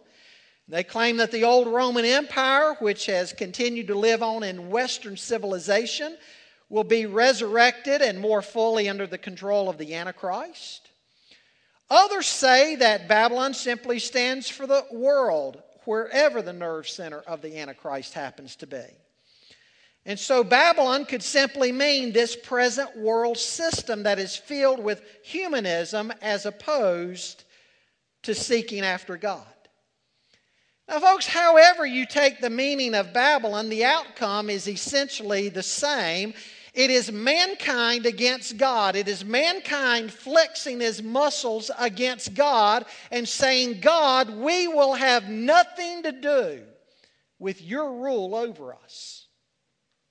They 0.68 0.84
claim 0.84 1.16
that 1.18 1.32
the 1.32 1.46
old 1.46 1.70
Roman 1.70 2.04
Empire, 2.04 2.76
which 2.80 3.06
has 3.06 3.32
continued 3.32 3.88
to 3.88 3.96
live 3.96 4.22
on 4.22 4.44
in 4.44 4.70
Western 4.70 5.16
civilization, 5.16 6.18
will 6.68 6.84
be 6.84 7.06
resurrected 7.06 8.02
and 8.02 8.20
more 8.20 8.42
fully 8.42 8.90
under 8.90 9.08
the 9.08 9.18
control 9.18 9.70
of 9.70 9.78
the 9.78 9.96
Antichrist. 9.96 10.90
Others 11.90 12.28
say 12.28 12.76
that 12.76 13.08
Babylon 13.08 13.54
simply 13.54 14.00
stands 14.00 14.50
for 14.50 14.68
the 14.68 14.86
world, 14.92 15.64
wherever 15.88 16.42
the 16.42 16.52
nerve 16.52 16.86
center 16.86 17.20
of 17.20 17.42
the 17.42 17.58
Antichrist 17.58 18.14
happens 18.14 18.58
to 18.58 18.68
be. 18.68 18.84
And 20.06 20.20
so 20.20 20.44
Babylon 20.44 21.06
could 21.06 21.24
simply 21.24 21.72
mean 21.72 22.12
this 22.12 22.36
present 22.36 22.98
world 22.98 23.38
system 23.38 24.04
that 24.04 24.20
is 24.20 24.36
filled 24.36 24.84
with 24.84 25.02
humanism 25.24 26.12
as 26.22 26.46
opposed 26.46 27.46
to 28.24 28.36
seeking 28.36 28.82
after 28.82 29.16
God. 29.16 29.46
Now, 30.90 31.00
folks, 31.00 31.26
however 31.26 31.86
you 31.86 32.06
take 32.06 32.42
the 32.42 32.50
meaning 32.50 32.94
of 32.94 33.14
Babylon, 33.14 33.70
the 33.70 33.86
outcome 33.86 34.50
is 34.50 34.68
essentially 34.68 35.48
the 35.48 35.64
same. 35.64 36.34
It 36.78 36.92
is 36.92 37.12
mankind 37.12 38.06
against 38.06 38.58
God. 38.58 38.96
It 38.96 39.08
is 39.08 39.26
mankind 39.26 40.14
flexing 40.14 40.80
his 40.80 41.02
muscles 41.02 41.72
against 41.80 42.36
God 42.36 42.86
and 43.10 43.28
saying, 43.28 43.80
God, 43.82 44.30
we 44.30 44.68
will 44.68 44.94
have 44.94 45.28
nothing 45.28 46.04
to 46.04 46.12
do 46.12 46.62
with 47.40 47.64
your 47.64 48.04
rule 48.04 48.36
over 48.36 48.76
us. 48.76 49.26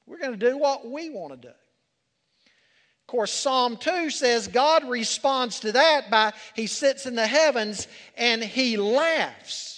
We're 0.06 0.18
going 0.18 0.36
to 0.36 0.50
do 0.50 0.58
what 0.58 0.90
we 0.90 1.08
want 1.08 1.40
to 1.40 1.48
do. 1.48 1.54
Of 1.54 3.06
course, 3.06 3.32
Psalm 3.32 3.76
2 3.76 4.10
says 4.10 4.48
God 4.48 4.82
responds 4.88 5.60
to 5.60 5.70
that 5.70 6.10
by 6.10 6.32
He 6.56 6.66
sits 6.66 7.06
in 7.06 7.14
the 7.14 7.28
heavens 7.28 7.86
and 8.16 8.42
He 8.42 8.76
laughs 8.76 9.75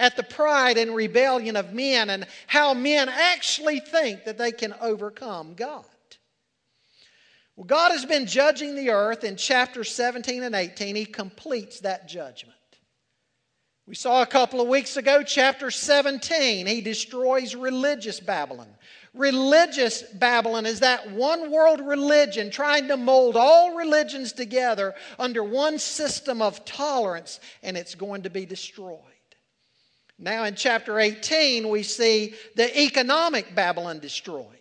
at 0.00 0.16
the 0.16 0.22
pride 0.22 0.78
and 0.78 0.96
rebellion 0.96 1.54
of 1.54 1.74
men 1.74 2.10
and 2.10 2.26
how 2.46 2.72
men 2.74 3.08
actually 3.08 3.78
think 3.78 4.24
that 4.24 4.38
they 4.38 4.50
can 4.50 4.74
overcome 4.80 5.54
God. 5.54 5.84
Well, 7.54 7.66
God 7.66 7.92
has 7.92 8.06
been 8.06 8.26
judging 8.26 8.74
the 8.74 8.90
earth 8.90 9.22
in 9.22 9.36
chapters 9.36 9.94
17 9.94 10.42
and 10.42 10.54
18. 10.54 10.96
He 10.96 11.04
completes 11.04 11.80
that 11.80 12.08
judgment. 12.08 12.56
We 13.86 13.94
saw 13.94 14.22
a 14.22 14.26
couple 14.26 14.62
of 14.62 14.68
weeks 14.68 14.96
ago, 14.96 15.22
chapter 15.22 15.70
17, 15.70 16.66
he 16.66 16.80
destroys 16.80 17.54
religious 17.54 18.20
Babylon. 18.20 18.68
Religious 19.12 20.02
Babylon 20.02 20.64
is 20.64 20.80
that 20.80 21.10
one 21.10 21.50
world 21.50 21.80
religion 21.80 22.50
trying 22.50 22.88
to 22.88 22.96
mold 22.96 23.36
all 23.36 23.74
religions 23.74 24.32
together 24.32 24.94
under 25.18 25.42
one 25.42 25.78
system 25.78 26.40
of 26.40 26.64
tolerance, 26.64 27.40
and 27.62 27.76
it's 27.76 27.96
going 27.96 28.22
to 28.22 28.30
be 28.30 28.46
destroyed. 28.46 29.00
Now, 30.22 30.44
in 30.44 30.54
chapter 30.54 31.00
18, 31.00 31.66
we 31.68 31.82
see 31.82 32.34
the 32.54 32.78
economic 32.78 33.54
Babylon 33.54 34.00
destroyed. 34.00 34.56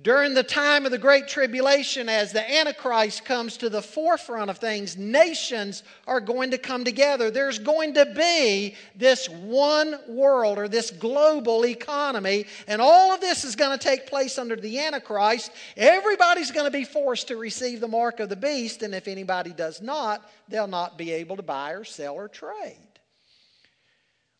During 0.00 0.34
the 0.34 0.42
time 0.42 0.84
of 0.84 0.90
the 0.90 0.98
Great 0.98 1.26
Tribulation, 1.26 2.10
as 2.10 2.30
the 2.30 2.58
Antichrist 2.58 3.24
comes 3.24 3.56
to 3.58 3.70
the 3.70 3.80
forefront 3.80 4.50
of 4.50 4.58
things, 4.58 4.96
nations 4.96 5.82
are 6.06 6.20
going 6.20 6.50
to 6.50 6.58
come 6.58 6.84
together. 6.84 7.30
There's 7.30 7.58
going 7.58 7.94
to 7.94 8.04
be 8.04 8.74
this 8.94 9.26
one 9.28 9.98
world 10.06 10.58
or 10.58 10.68
this 10.68 10.90
global 10.90 11.64
economy, 11.64 12.44
and 12.68 12.82
all 12.82 13.12
of 13.12 13.22
this 13.22 13.44
is 13.44 13.56
going 13.56 13.78
to 13.78 13.82
take 13.82 14.06
place 14.06 14.38
under 14.38 14.56
the 14.56 14.78
Antichrist. 14.80 15.50
Everybody's 15.78 16.50
going 16.50 16.66
to 16.66 16.70
be 16.70 16.84
forced 16.84 17.28
to 17.28 17.36
receive 17.36 17.80
the 17.80 17.88
mark 17.88 18.20
of 18.20 18.28
the 18.28 18.36
beast, 18.36 18.82
and 18.82 18.94
if 18.94 19.08
anybody 19.08 19.52
does 19.52 19.80
not, 19.80 20.30
they'll 20.48 20.66
not 20.66 20.98
be 20.98 21.12
able 21.12 21.36
to 21.36 21.42
buy 21.42 21.72
or 21.72 21.84
sell 21.84 22.14
or 22.14 22.28
trade. 22.28 22.95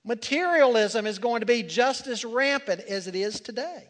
Materialism 0.07 1.05
is 1.07 1.19
going 1.19 1.41
to 1.41 1.47
be 1.47 1.65
just 1.65 2.07
as 2.07 2.25
rampant 2.25 2.81
as 2.83 3.09
it 3.09 3.17
is 3.17 3.41
today. 3.41 3.89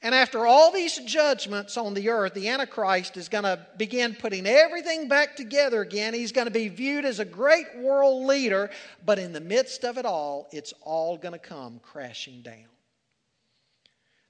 And 0.00 0.14
after 0.14 0.46
all 0.46 0.70
these 0.70 0.98
judgments 0.98 1.76
on 1.76 1.94
the 1.94 2.10
earth, 2.10 2.34
the 2.34 2.48
Antichrist 2.48 3.16
is 3.16 3.28
going 3.28 3.44
to 3.44 3.66
begin 3.78 4.14
putting 4.14 4.46
everything 4.46 5.08
back 5.08 5.34
together 5.34 5.80
again. 5.80 6.12
He's 6.14 6.30
going 6.30 6.46
to 6.46 6.52
be 6.52 6.68
viewed 6.68 7.04
as 7.04 7.20
a 7.20 7.24
great 7.24 7.66
world 7.78 8.26
leader, 8.26 8.70
but 9.04 9.18
in 9.18 9.32
the 9.32 9.40
midst 9.40 9.82
of 9.82 9.98
it 9.98 10.04
all, 10.04 10.48
it's 10.52 10.74
all 10.82 11.16
going 11.16 11.32
to 11.32 11.38
come 11.38 11.80
crashing 11.82 12.42
down. 12.42 12.68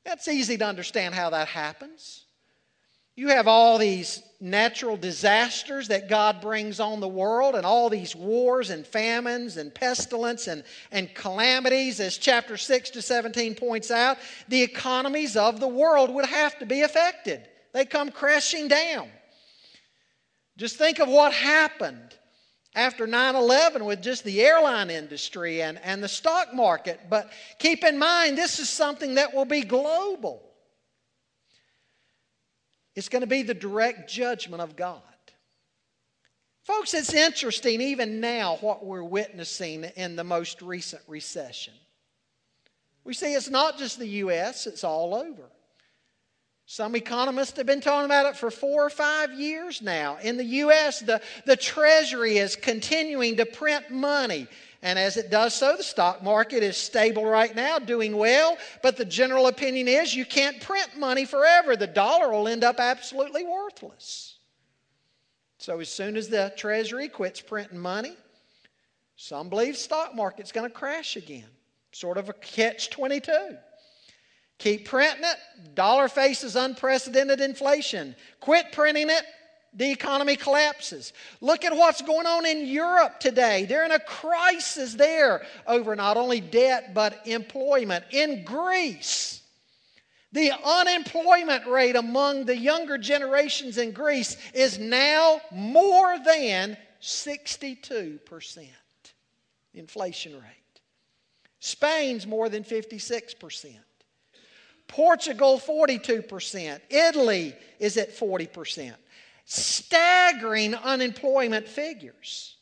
That's 0.05 0.29
easy 0.29 0.57
to 0.59 0.65
understand 0.65 1.15
how 1.15 1.31
that 1.31 1.49
happens. 1.49 2.24
You 3.17 3.29
have 3.29 3.47
all 3.47 3.79
these 3.79 4.23
natural 4.41 4.97
disasters 4.97 5.89
that 5.89 6.09
God 6.09 6.41
brings 6.41 6.81
on 6.81 7.01
the 7.01 7.09
world, 7.09 7.55
and 7.55 7.65
all 7.65 7.89
these 7.89 8.15
wars 8.15 8.71
and 8.71 8.87
famines 8.87 9.57
and 9.57 9.75
pestilence 9.75 10.49
and, 10.49 10.65
and 10.91 11.15
calamities, 11.15 12.01
as 12.01 12.19
chapter 12.19 12.57
6 12.57 12.91
to 12.91 13.03
17 13.03 13.55
points 13.55 13.91
out. 13.91 14.19
The 14.49 14.63
economies 14.63 15.37
of 15.37 15.61
the 15.61 15.69
world 15.69 16.11
would 16.11 16.27
have 16.27 16.59
to 16.59 16.67
be 16.67 16.83
affected, 16.83 17.49
they 17.73 17.85
come 17.85 18.11
crashing 18.11 18.69
down. 18.69 19.09
Just 20.57 20.77
think 20.77 21.01
of 21.01 21.09
what 21.09 21.33
happened 21.33 22.15
after 22.77 23.07
9 23.07 23.35
11 23.35 23.85
with 23.85 24.03
just 24.03 24.25
the 24.25 24.43
airline 24.43 24.91
industry 24.91 25.63
and, 25.63 25.81
and 25.83 26.03
the 26.03 26.09
stock 26.09 26.55
market. 26.55 27.01
But 27.09 27.31
keep 27.59 27.85
in 27.85 27.99
mind, 27.99 28.39
this 28.39 28.59
is 28.59 28.69
something 28.69 29.15
that 29.15 29.35
will 29.35 29.45
be 29.45 29.63
global. 29.63 30.43
It's 32.95 33.09
going 33.09 33.23
to 33.23 33.27
be 33.27 33.43
the 33.43 33.55
direct 33.55 34.09
judgment 34.09 34.63
of 34.63 34.77
God. 34.77 35.03
Folks, 36.63 36.95
it's 36.95 37.13
interesting 37.13 37.81
even 37.81 38.21
now 38.21 38.57
what 38.61 38.87
we're 38.87 39.05
witnessing 39.05 39.85
in 39.97 40.17
the 40.17 40.25
most 40.25 40.63
recent 40.63 41.03
recession. 41.07 41.75
We 43.05 43.13
see 43.13 43.35
it's 43.35 43.51
not 43.51 43.77
just 43.77 43.99
the 43.99 44.07
U.S., 44.07 44.67
it's 44.67 44.83
all 44.83 45.15
over. 45.15 45.43
Some 46.67 46.97
economists 46.97 47.59
have 47.59 47.67
been 47.67 47.83
talking 47.83 48.07
about 48.07 48.25
it 48.25 48.39
for 48.39 48.51
four 48.51 48.87
or 48.87 48.91
five 48.91 49.35
years 49.35 49.83
now. 49.83 50.17
In 50.23 50.39
the 50.39 50.45
U.S., 50.45 51.01
the, 51.01 51.21
the 51.45 51.57
Treasury 51.57 52.39
is 52.39 52.57
continuing 52.57 53.37
to 53.37 53.45
print 53.45 53.91
money 53.91 54.47
and 54.85 54.99
as 54.99 55.17
it 55.17 55.31
does 55.31 55.55
so, 55.55 55.79
the 55.79 55.83
stock 55.83 56.23
market 56.23 56.63
is 56.63 56.77
stable 56.77 57.25
right 57.25 57.57
now, 57.57 57.79
doing 57.79 58.19
well. 58.19 58.59
But 58.83 58.99
the 58.99 59.07
general 59.07 59.47
opinion 59.47 59.89
is 59.89 60.15
you 60.15 60.27
can't 60.27 60.61
print 60.61 60.99
money 60.99 61.25
forever. 61.25 61.75
The 61.75 61.87
dollar 61.87 62.31
will 62.31 62.47
end 62.47 62.63
up 62.65 62.79
absolutely 62.79 63.45
worthless. 63.45 64.37
So 65.57 65.81
as 65.81 65.89
soon 65.89 66.19
as 66.19 66.29
the 66.29 66.53
Treasury 66.59 67.09
quits 67.09 67.41
printing 67.41 67.79
money, 67.79 68.15
some 69.17 69.49
believe 69.49 69.79
stock 69.79 70.15
market's 70.15 70.53
going 70.53 70.69
to 70.69 70.75
crash 70.75 71.17
again. 71.17 71.49
Sort 71.93 72.19
of 72.19 72.29
a 72.29 72.35
catch 72.35 72.91
22. 72.91 73.57
Keep 74.59 74.87
printing 74.87 75.25
it, 75.25 75.75
dollar 75.75 76.09
faces 76.09 76.57
unprecedented 76.57 77.41
inflation. 77.41 78.15
Quit 78.41 78.71
printing 78.73 79.09
it, 79.09 79.25
the 79.75 79.91
economy 79.91 80.37
collapses. 80.37 81.13
Look 81.41 81.65
at 81.65 81.77
what's 81.77 82.01
going 82.01 82.27
on 82.27 82.47
in 82.47 82.67
Europe 82.67 83.19
today. 83.19 83.65
They're 83.65 83.85
in 83.85 83.93
a 83.93 83.99
crisis 83.99 84.95
there 84.95 85.45
over 85.67 85.97
not 85.97 86.17
only 86.17 86.41
debt 86.41 86.95
but 86.95 87.27
employment. 87.27 88.05
In 88.11 88.45
Greece, 88.45 89.43
the 90.33 90.53
unemployment 90.65 91.67
rate 91.67 91.97
among 91.97 92.45
the 92.45 92.57
younger 92.57 92.99
generations 92.99 93.79
in 93.79 93.93
Greece 93.93 94.37
is 94.53 94.79
now 94.79 95.41
more 95.51 96.19
than 96.25 96.77
62% 97.01 98.69
inflation 99.75 100.33
rate. 100.35 100.43
Spain's 101.61 102.27
more 102.27 102.49
than 102.49 102.63
56%. 102.63 103.77
Portugal, 104.87 105.59
42%. 105.59 106.81
Italy 106.91 107.55
is 107.81 107.97
at 107.97 108.17
40% 108.17 108.95
staggering 109.45 110.75
unemployment 110.75 111.69
figures. 111.69 112.57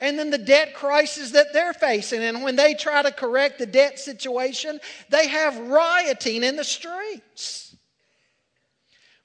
And 0.00 0.18
then 0.18 0.30
the 0.30 0.38
debt 0.38 0.74
crisis 0.74 1.30
that 1.30 1.52
they're 1.52 1.72
facing. 1.72 2.22
And 2.22 2.42
when 2.42 2.56
they 2.56 2.74
try 2.74 3.02
to 3.02 3.12
correct 3.12 3.58
the 3.58 3.66
debt 3.66 4.00
situation, 4.00 4.80
they 5.10 5.28
have 5.28 5.56
rioting 5.58 6.42
in 6.42 6.56
the 6.56 6.64
streets. 6.64 7.76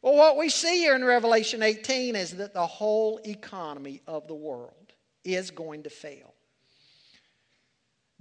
Well, 0.04 0.16
what 0.16 0.38
we 0.38 0.50
see 0.50 0.78
here 0.78 0.96
in 0.96 1.04
Revelation 1.04 1.64
18 1.64 2.16
is 2.16 2.36
that 2.38 2.54
the 2.54 2.68
whole 2.68 3.20
economy 3.26 4.02
of 4.06 4.28
the 4.28 4.36
world 4.36 4.94
is 5.24 5.50
going 5.50 5.84
to 5.84 5.90
fail. 5.90 6.34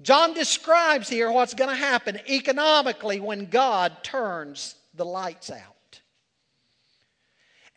John 0.01 0.35
describes 0.35 1.09
here 1.09 1.31
what's 1.31 1.55
going 1.55 1.71
to 1.71 1.77
happen 1.77 2.19
economically 2.29 3.21
when 3.21 3.47
God 3.47 4.03
turns 4.03 4.75
the 4.95 5.05
lights 5.05 5.51
out. 5.51 5.76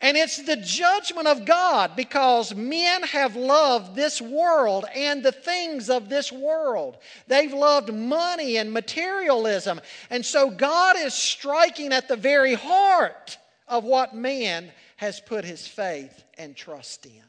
And 0.02 0.16
it's 0.16 0.38
the 0.42 0.56
judgment 0.56 1.28
of 1.28 1.44
God 1.44 1.94
because 1.94 2.54
men 2.54 3.02
have 3.02 3.36
loved 3.36 3.94
this 3.94 4.20
world 4.20 4.86
and 4.94 5.22
the 5.22 5.32
things 5.32 5.90
of 5.90 6.08
this 6.08 6.32
world. 6.32 6.96
They've 7.26 7.52
loved 7.52 7.92
money 7.92 8.56
and 8.56 8.72
materialism. 8.72 9.80
And 10.08 10.24
so 10.24 10.50
God 10.50 10.96
is 10.98 11.12
striking 11.12 11.92
at 11.92 12.08
the 12.08 12.16
very 12.16 12.54
heart 12.54 13.36
of 13.68 13.84
what 13.84 14.14
man 14.14 14.72
has 14.96 15.20
put 15.20 15.44
his 15.44 15.68
faith 15.68 16.24
and 16.38 16.56
trust 16.56 17.04
in. 17.04 17.22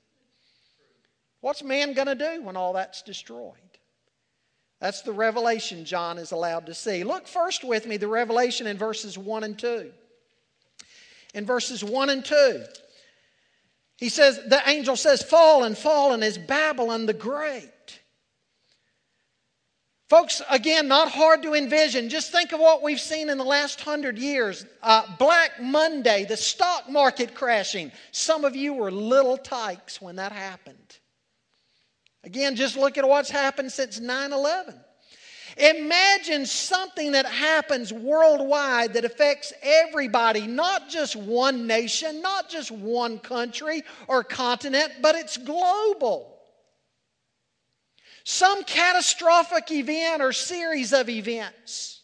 What's 1.41 1.63
man 1.63 1.93
going 1.93 2.07
to 2.07 2.15
do 2.15 2.41
when 2.41 2.55
all 2.55 2.73
that's 2.73 3.01
destroyed? 3.01 3.55
That's 4.79 5.01
the 5.01 5.11
revelation 5.11 5.83
John 5.83 6.17
is 6.17 6.31
allowed 6.31 6.67
to 6.67 6.73
see. 6.73 7.03
Look 7.03 7.27
first 7.27 7.63
with 7.63 7.85
me 7.85 7.97
the 7.97 8.07
revelation 8.07 8.65
in 8.65 8.77
verses 8.77 9.17
1 9.17 9.43
and 9.43 9.59
2. 9.59 9.91
In 11.33 11.45
verses 11.45 11.83
1 11.83 12.09
and 12.09 12.25
2, 12.25 12.63
he 13.97 14.09
says, 14.09 14.39
the 14.47 14.61
angel 14.67 14.95
says, 14.95 15.21
Fallen, 15.21 15.75
fallen 15.75 16.23
is 16.23 16.37
Babylon 16.37 17.05
the 17.05 17.13
Great. 17.13 17.69
Folks, 20.09 20.41
again, 20.49 20.89
not 20.89 21.09
hard 21.09 21.41
to 21.43 21.53
envision. 21.53 22.09
Just 22.09 22.33
think 22.33 22.51
of 22.51 22.59
what 22.59 22.83
we've 22.83 22.99
seen 22.99 23.29
in 23.29 23.37
the 23.37 23.45
last 23.45 23.79
hundred 23.79 24.17
years. 24.17 24.65
Uh, 24.83 25.03
Black 25.17 25.61
Monday, 25.61 26.25
the 26.25 26.35
stock 26.35 26.89
market 26.89 27.33
crashing. 27.33 27.93
Some 28.11 28.43
of 28.43 28.53
you 28.53 28.73
were 28.73 28.91
little 28.91 29.37
tykes 29.37 30.01
when 30.01 30.17
that 30.17 30.33
happened. 30.33 30.97
Again, 32.25 32.57
just 32.57 32.75
look 32.75 32.97
at 32.97 33.07
what's 33.07 33.29
happened 33.29 33.71
since 33.71 34.01
9 34.01 34.33
11. 34.33 34.75
Imagine 35.57 36.45
something 36.45 37.11
that 37.11 37.25
happens 37.25 37.91
worldwide 37.91 38.93
that 38.93 39.05
affects 39.05 39.53
everybody, 39.61 40.47
not 40.47 40.89
just 40.89 41.15
one 41.15 41.67
nation, 41.67 42.21
not 42.21 42.49
just 42.49 42.71
one 42.71 43.19
country 43.19 43.83
or 44.07 44.23
continent, 44.23 44.93
but 45.01 45.15
it's 45.15 45.37
global. 45.37 46.39
Some 48.23 48.63
catastrophic 48.63 49.71
event 49.71 50.21
or 50.21 50.31
series 50.31 50.93
of 50.93 51.09
events 51.09 52.01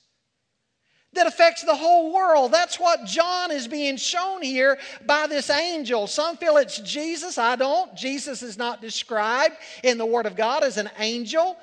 that 1.13 1.27
affects 1.27 1.63
the 1.63 1.75
whole 1.75 2.13
world. 2.13 2.51
That's 2.51 2.79
what 2.79 3.05
John 3.05 3.51
is 3.51 3.67
being 3.67 3.97
shown 3.97 4.41
here 4.41 4.77
by 5.05 5.27
this 5.27 5.49
angel. 5.49 6.07
Some 6.07 6.37
feel 6.37 6.57
it's 6.57 6.79
Jesus. 6.79 7.37
I 7.37 7.55
don't. 7.55 7.95
Jesus 7.95 8.41
is 8.41 8.57
not 8.57 8.81
described 8.81 9.55
in 9.83 9.97
the 9.97 10.05
Word 10.05 10.25
of 10.25 10.35
God 10.35 10.63
as 10.63 10.77
an 10.77 10.89
angel. 10.99 11.57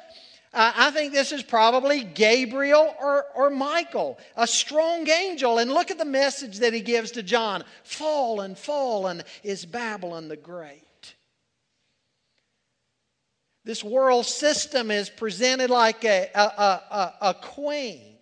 Uh, 0.55 0.73
I 0.77 0.91
think 0.93 1.13
this 1.13 1.33
is 1.33 1.43
probably 1.43 2.05
Gabriel 2.05 2.95
or, 3.01 3.25
or 3.35 3.51
Michael, 3.51 4.19
a 4.37 4.47
strong 4.47 5.09
angel. 5.09 5.59
And 5.59 5.73
look 5.73 5.91
at 5.91 5.99
the 5.99 6.05
message 6.05 6.59
that 6.59 6.73
he 6.73 6.81
gives 6.81 7.11
to 7.13 7.25
John 7.25 7.65
Fallen, 7.83 8.55
fallen 8.55 9.25
is 9.43 9.67
Babylon 9.67 10.29
the 10.29 10.37
Great. 10.37 10.81
This 13.65 13.83
world 13.83 14.27
system 14.27 14.91
is 14.93 15.11
presented 15.11 15.71
like 15.71 16.05
a, 16.05 16.29
a, 16.35 16.39
a, 16.39 17.15
a 17.31 17.35
queen 17.35 18.17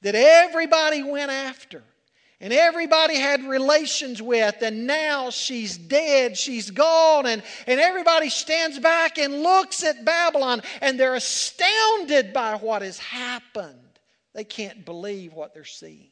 that 0.00 0.14
everybody 0.14 1.02
went 1.02 1.30
after 1.30 1.82
and 2.40 2.52
everybody 2.52 3.16
had 3.16 3.44
relations 3.44 4.20
with, 4.20 4.60
and 4.62 4.86
now 4.86 5.30
she's 5.30 5.78
dead, 5.78 6.36
she's 6.36 6.70
gone, 6.70 7.26
and, 7.26 7.42
and 7.66 7.80
everybody 7.80 8.28
stands 8.28 8.78
back 8.78 9.18
and 9.18 9.42
looks 9.42 9.82
at 9.82 10.04
Babylon, 10.04 10.60
and 10.82 11.00
they're 11.00 11.14
astounded 11.14 12.32
by 12.32 12.56
what 12.56 12.82
has 12.82 12.98
happened. 12.98 13.80
They 14.34 14.44
can't 14.44 14.84
believe 14.84 15.32
what 15.32 15.54
they're 15.54 15.64
seeing. 15.64 16.10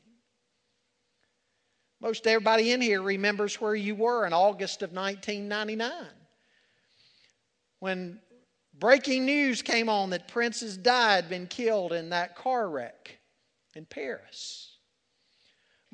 Most 2.01 2.27
everybody 2.27 2.73
in 2.73 2.81
here 2.81 3.03
remembers 3.03 3.61
where 3.61 3.75
you 3.75 3.95
were 3.95 4.27
in 4.27 4.33
August 4.33 4.83
of 4.83 4.93
1999 4.93 5.93
when 7.81 8.19
breaking 8.79 9.27
news 9.27 9.61
came 9.61 9.91
on 9.91 10.11
that 10.11 10.29
Princess 10.29 10.77
Di 10.77 11.15
had 11.17 11.29
been 11.29 11.47
killed 11.47 11.93
in 11.93 12.11
that 12.11 12.35
car 12.35 12.69
wreck 12.69 13.19
in 13.75 13.85
Paris. 13.85 14.74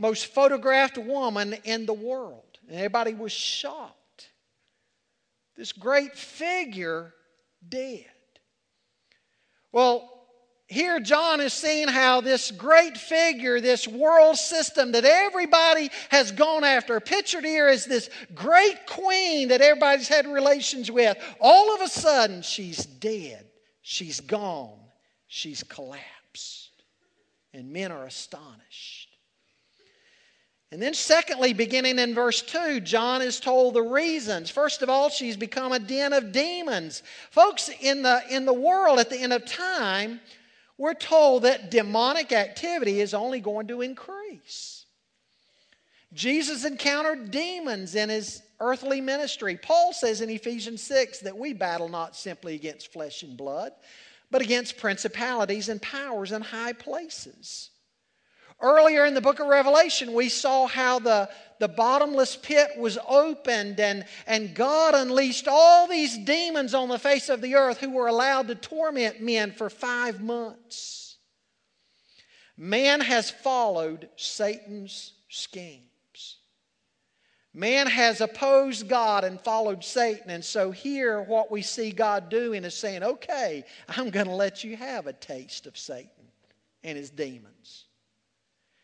Most 0.00 0.26
photographed 0.26 0.98
woman 0.98 1.54
in 1.64 1.84
the 1.84 1.92
world. 1.92 2.58
And 2.66 2.76
everybody 2.76 3.14
was 3.14 3.32
shocked. 3.32 4.30
This 5.56 5.72
great 5.72 6.16
figure 6.16 7.14
dead. 7.68 8.06
Well, 9.72 10.08
here 10.68 11.00
John 11.00 11.40
is 11.40 11.52
seeing 11.52 11.86
how 11.86 12.22
this 12.22 12.50
great 12.50 12.96
figure, 12.96 13.60
this 13.60 13.86
world 13.86 14.36
system 14.36 14.92
that 14.92 15.04
everybody 15.04 15.90
has 16.08 16.32
gone 16.32 16.64
after, 16.64 16.98
pictured 17.00 17.44
here 17.44 17.68
as 17.68 17.84
this 17.84 18.08
great 18.34 18.86
queen 18.86 19.48
that 19.48 19.60
everybody's 19.60 20.08
had 20.08 20.26
relations 20.26 20.90
with, 20.90 21.18
all 21.40 21.74
of 21.74 21.82
a 21.82 21.88
sudden 21.88 22.40
she's 22.40 22.86
dead, 22.86 23.46
she's 23.82 24.20
gone, 24.20 24.78
she's 25.26 25.62
collapsed 25.62 26.70
and 27.52 27.72
men 27.72 27.92
are 27.92 28.06
astonished. 28.06 28.99
And 30.72 30.80
then, 30.80 30.94
secondly, 30.94 31.52
beginning 31.52 31.98
in 31.98 32.14
verse 32.14 32.42
2, 32.42 32.80
John 32.80 33.22
is 33.22 33.40
told 33.40 33.74
the 33.74 33.82
reasons. 33.82 34.50
First 34.50 34.82
of 34.82 34.88
all, 34.88 35.10
she's 35.10 35.36
become 35.36 35.72
a 35.72 35.80
den 35.80 36.12
of 36.12 36.30
demons. 36.30 37.02
Folks, 37.30 37.70
in 37.80 38.02
the, 38.02 38.22
in 38.30 38.44
the 38.44 38.54
world 38.54 39.00
at 39.00 39.10
the 39.10 39.18
end 39.18 39.32
of 39.32 39.44
time, 39.46 40.20
we're 40.78 40.94
told 40.94 41.42
that 41.42 41.72
demonic 41.72 42.30
activity 42.30 43.00
is 43.00 43.14
only 43.14 43.40
going 43.40 43.66
to 43.66 43.82
increase. 43.82 44.86
Jesus 46.12 46.64
encountered 46.64 47.30
demons 47.30 47.96
in 47.96 48.08
his 48.08 48.42
earthly 48.60 49.00
ministry. 49.00 49.56
Paul 49.56 49.92
says 49.92 50.20
in 50.20 50.30
Ephesians 50.30 50.82
6 50.82 51.20
that 51.20 51.36
we 51.36 51.52
battle 51.52 51.88
not 51.88 52.14
simply 52.14 52.54
against 52.54 52.92
flesh 52.92 53.22
and 53.24 53.36
blood, 53.36 53.72
but 54.30 54.42
against 54.42 54.78
principalities 54.78 55.68
and 55.68 55.82
powers 55.82 56.30
in 56.30 56.42
high 56.42 56.72
places. 56.72 57.70
Earlier 58.60 59.06
in 59.06 59.14
the 59.14 59.20
book 59.20 59.40
of 59.40 59.46
Revelation, 59.46 60.12
we 60.12 60.28
saw 60.28 60.66
how 60.66 60.98
the, 60.98 61.30
the 61.58 61.68
bottomless 61.68 62.36
pit 62.36 62.70
was 62.78 62.98
opened 63.08 63.80
and, 63.80 64.04
and 64.26 64.54
God 64.54 64.94
unleashed 64.94 65.48
all 65.48 65.88
these 65.88 66.18
demons 66.18 66.74
on 66.74 66.88
the 66.88 66.98
face 66.98 67.28
of 67.28 67.40
the 67.40 67.54
earth 67.54 67.78
who 67.78 67.90
were 67.90 68.08
allowed 68.08 68.48
to 68.48 68.54
torment 68.54 69.22
men 69.22 69.52
for 69.52 69.70
five 69.70 70.20
months. 70.20 71.16
Man 72.56 73.00
has 73.00 73.30
followed 73.30 74.08
Satan's 74.16 75.14
scheme. 75.28 75.84
Man 77.52 77.88
has 77.88 78.20
opposed 78.20 78.88
God 78.88 79.24
and 79.24 79.40
followed 79.40 79.82
Satan. 79.82 80.30
And 80.30 80.44
so, 80.44 80.70
here, 80.70 81.22
what 81.22 81.50
we 81.50 81.62
see 81.62 81.90
God 81.90 82.28
doing 82.28 82.64
is 82.64 82.74
saying, 82.74 83.02
okay, 83.02 83.64
I'm 83.88 84.10
going 84.10 84.26
to 84.26 84.34
let 84.34 84.62
you 84.62 84.76
have 84.76 85.06
a 85.06 85.12
taste 85.12 85.66
of 85.66 85.76
Satan 85.76 86.10
and 86.84 86.96
his 86.96 87.10
demons. 87.10 87.86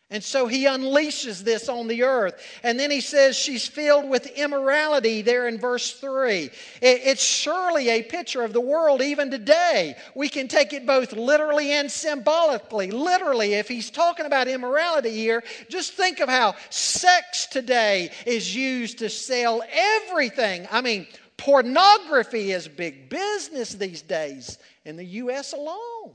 And 0.09 0.23
so 0.23 0.47
he 0.47 0.63
unleashes 0.63 1.43
this 1.43 1.67
on 1.67 1.89
the 1.89 2.03
earth. 2.03 2.41
And 2.63 2.79
then 2.79 2.89
he 2.89 3.01
says 3.01 3.35
she's 3.35 3.67
filled 3.67 4.07
with 4.07 4.25
immorality 4.37 5.21
there 5.21 5.49
in 5.49 5.57
verse 5.57 5.91
3. 5.99 6.49
It's 6.81 7.21
surely 7.21 7.89
a 7.89 8.03
picture 8.03 8.41
of 8.41 8.53
the 8.53 8.61
world 8.61 9.01
even 9.01 9.29
today. 9.29 9.97
We 10.15 10.29
can 10.29 10.47
take 10.47 10.71
it 10.71 10.85
both 10.85 11.11
literally 11.11 11.73
and 11.73 11.91
symbolically. 11.91 12.89
Literally, 12.89 13.55
if 13.55 13.67
he's 13.67 13.89
talking 13.89 14.25
about 14.25 14.47
immorality 14.47 15.11
here, 15.11 15.43
just 15.67 15.91
think 15.91 16.21
of 16.21 16.29
how 16.29 16.55
sex 16.69 17.45
today 17.45 18.09
is 18.25 18.55
used 18.55 18.99
to 18.99 19.09
sell 19.09 19.61
everything. 19.69 20.69
I 20.71 20.79
mean, 20.79 21.05
pornography 21.35 22.53
is 22.53 22.69
big 22.69 23.09
business 23.09 23.73
these 23.73 24.03
days 24.03 24.57
in 24.85 24.95
the 24.95 25.05
U.S. 25.05 25.51
alone. 25.51 26.13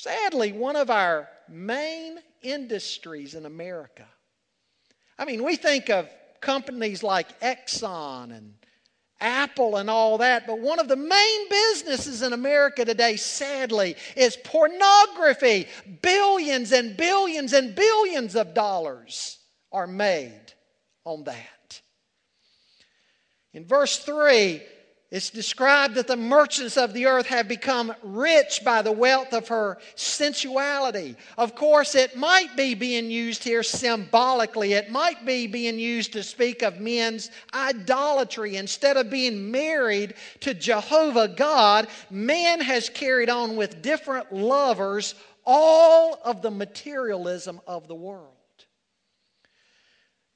Sadly, 0.00 0.52
one 0.52 0.76
of 0.76 0.90
our 0.90 1.28
main 1.48 2.18
industries 2.42 3.34
in 3.34 3.46
America. 3.46 4.06
I 5.18 5.24
mean, 5.24 5.42
we 5.42 5.56
think 5.56 5.88
of 5.88 6.08
companies 6.40 7.02
like 7.02 7.40
Exxon 7.40 8.36
and 8.36 8.54
Apple 9.20 9.76
and 9.76 9.88
all 9.88 10.18
that, 10.18 10.46
but 10.46 10.58
one 10.58 10.78
of 10.78 10.88
the 10.88 10.96
main 10.96 11.48
businesses 11.48 12.20
in 12.20 12.34
America 12.34 12.84
today, 12.84 13.16
sadly, 13.16 13.96
is 14.14 14.36
pornography. 14.44 15.66
Billions 16.02 16.72
and 16.72 16.96
billions 16.96 17.54
and 17.54 17.74
billions 17.74 18.36
of 18.36 18.52
dollars 18.52 19.38
are 19.72 19.86
made 19.86 20.52
on 21.04 21.24
that. 21.24 21.80
In 23.54 23.64
verse 23.64 23.96
3, 23.98 24.60
it's 25.08 25.30
described 25.30 25.94
that 25.94 26.08
the 26.08 26.16
merchants 26.16 26.76
of 26.76 26.92
the 26.92 27.06
earth 27.06 27.26
have 27.26 27.46
become 27.46 27.94
rich 28.02 28.62
by 28.64 28.82
the 28.82 28.90
wealth 28.90 29.32
of 29.32 29.46
her 29.48 29.78
sensuality. 29.94 31.14
Of 31.38 31.54
course, 31.54 31.94
it 31.94 32.16
might 32.16 32.56
be 32.56 32.74
being 32.74 33.08
used 33.08 33.44
here 33.44 33.62
symbolically. 33.62 34.72
It 34.72 34.90
might 34.90 35.24
be 35.24 35.46
being 35.46 35.78
used 35.78 36.12
to 36.14 36.24
speak 36.24 36.62
of 36.62 36.80
men's 36.80 37.30
idolatry. 37.54 38.56
Instead 38.56 38.96
of 38.96 39.08
being 39.08 39.48
married 39.52 40.14
to 40.40 40.54
Jehovah 40.54 41.28
God, 41.28 41.86
man 42.10 42.60
has 42.60 42.88
carried 42.88 43.30
on 43.30 43.54
with 43.54 43.82
different 43.82 44.32
lovers 44.32 45.14
all 45.44 46.18
of 46.24 46.42
the 46.42 46.50
materialism 46.50 47.60
of 47.68 47.86
the 47.86 47.94
world. 47.94 48.35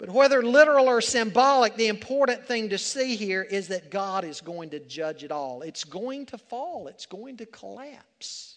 But 0.01 0.09
whether 0.09 0.43
literal 0.43 0.89
or 0.89 1.03
symbolic, 1.03 1.77
the 1.77 1.89
important 1.89 2.47
thing 2.47 2.71
to 2.71 2.79
see 2.79 3.17
here 3.17 3.43
is 3.43 3.69
that 3.69 3.91
God 3.91 4.25
is 4.25 4.41
going 4.41 4.71
to 4.71 4.81
judge 4.81 5.25
it 5.25 5.31
all. 5.31 5.61
It's 5.61 5.85
going 5.85 6.25
to 6.27 6.39
fall, 6.39 6.89
it's 6.89 7.05
going 7.05 7.37
to 7.37 7.45
collapse. 7.45 8.57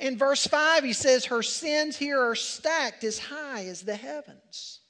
In 0.00 0.18
verse 0.18 0.44
5, 0.44 0.82
he 0.82 0.92
says, 0.92 1.26
Her 1.26 1.40
sins 1.40 1.96
here 1.96 2.20
are 2.20 2.34
stacked 2.34 3.04
as 3.04 3.20
high 3.20 3.66
as 3.66 3.82
the 3.82 3.94
heavens. 3.94 4.80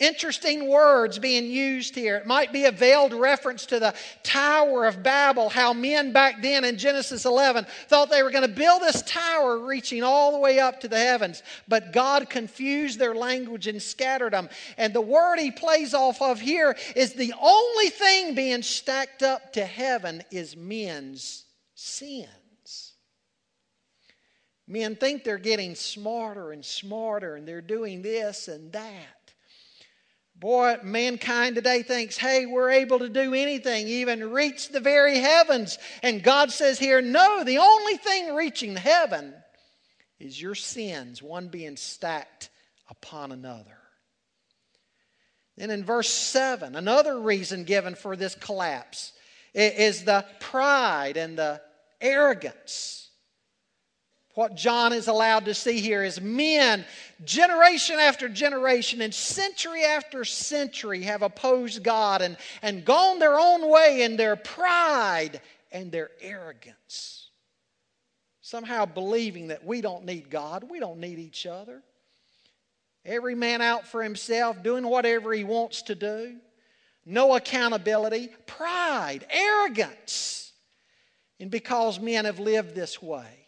Interesting 0.00 0.66
words 0.66 1.18
being 1.18 1.44
used 1.44 1.94
here. 1.94 2.16
It 2.16 2.26
might 2.26 2.54
be 2.54 2.64
a 2.64 2.72
veiled 2.72 3.12
reference 3.12 3.66
to 3.66 3.78
the 3.78 3.94
Tower 4.22 4.86
of 4.86 5.02
Babel, 5.02 5.50
how 5.50 5.74
men 5.74 6.10
back 6.10 6.40
then 6.40 6.64
in 6.64 6.78
Genesis 6.78 7.26
11 7.26 7.66
thought 7.86 8.08
they 8.08 8.22
were 8.22 8.30
going 8.30 8.48
to 8.48 8.48
build 8.48 8.80
this 8.80 9.02
tower 9.02 9.58
reaching 9.58 10.02
all 10.02 10.32
the 10.32 10.38
way 10.38 10.58
up 10.58 10.80
to 10.80 10.88
the 10.88 10.98
heavens. 10.98 11.42
But 11.68 11.92
God 11.92 12.30
confused 12.30 12.98
their 12.98 13.14
language 13.14 13.66
and 13.66 13.80
scattered 13.80 14.32
them. 14.32 14.48
And 14.78 14.94
the 14.94 15.02
word 15.02 15.38
he 15.38 15.50
plays 15.50 15.92
off 15.92 16.22
of 16.22 16.40
here 16.40 16.78
is 16.96 17.12
the 17.12 17.34
only 17.38 17.90
thing 17.90 18.34
being 18.34 18.62
stacked 18.62 19.22
up 19.22 19.52
to 19.52 19.66
heaven 19.66 20.22
is 20.30 20.56
men's 20.56 21.44
sins. 21.74 22.94
Men 24.66 24.96
think 24.96 25.24
they're 25.24 25.36
getting 25.36 25.74
smarter 25.74 26.52
and 26.52 26.64
smarter 26.64 27.36
and 27.36 27.46
they're 27.46 27.60
doing 27.60 28.00
this 28.00 28.48
and 28.48 28.72
that. 28.72 29.19
Boy, 30.40 30.76
mankind 30.82 31.54
today 31.54 31.82
thinks, 31.82 32.16
hey, 32.16 32.46
we're 32.46 32.70
able 32.70 33.00
to 33.00 33.10
do 33.10 33.34
anything, 33.34 33.86
even 33.86 34.30
reach 34.30 34.70
the 34.70 34.80
very 34.80 35.18
heavens. 35.18 35.76
And 36.02 36.22
God 36.22 36.50
says 36.50 36.78
here, 36.78 37.02
no, 37.02 37.44
the 37.44 37.58
only 37.58 37.98
thing 37.98 38.34
reaching 38.34 38.74
heaven 38.74 39.34
is 40.18 40.40
your 40.40 40.54
sins, 40.54 41.22
one 41.22 41.48
being 41.48 41.76
stacked 41.76 42.48
upon 42.88 43.32
another. 43.32 43.76
Then 45.58 45.70
in 45.70 45.84
verse 45.84 46.08
7, 46.08 46.74
another 46.74 47.20
reason 47.20 47.64
given 47.64 47.94
for 47.94 48.16
this 48.16 48.34
collapse 48.34 49.12
is 49.52 50.04
the 50.04 50.24
pride 50.40 51.18
and 51.18 51.36
the 51.36 51.60
arrogance 52.00 52.99
what 54.40 54.54
John 54.54 54.94
is 54.94 55.06
allowed 55.06 55.44
to 55.44 55.54
see 55.54 55.80
here 55.80 56.02
is 56.02 56.18
men, 56.18 56.86
generation 57.26 57.96
after 57.98 58.26
generation 58.26 59.02
and 59.02 59.12
century 59.12 59.84
after 59.84 60.24
century, 60.24 61.02
have 61.02 61.20
opposed 61.20 61.82
God 61.82 62.22
and, 62.22 62.38
and 62.62 62.82
gone 62.82 63.18
their 63.18 63.38
own 63.38 63.68
way 63.68 64.00
in 64.00 64.16
their 64.16 64.36
pride 64.36 65.42
and 65.70 65.92
their 65.92 66.08
arrogance. 66.22 67.28
Somehow 68.40 68.86
believing 68.86 69.48
that 69.48 69.62
we 69.62 69.82
don't 69.82 70.06
need 70.06 70.30
God, 70.30 70.64
we 70.70 70.80
don't 70.80 71.00
need 71.00 71.18
each 71.18 71.44
other. 71.44 71.82
Every 73.04 73.34
man 73.34 73.60
out 73.60 73.86
for 73.86 74.02
himself, 74.02 74.62
doing 74.62 74.86
whatever 74.86 75.34
he 75.34 75.44
wants 75.44 75.82
to 75.82 75.94
do. 75.94 76.36
No 77.04 77.34
accountability, 77.34 78.30
pride, 78.46 79.26
arrogance. 79.28 80.50
And 81.38 81.50
because 81.50 82.00
men 82.00 82.24
have 82.24 82.38
lived 82.38 82.74
this 82.74 83.02
way, 83.02 83.39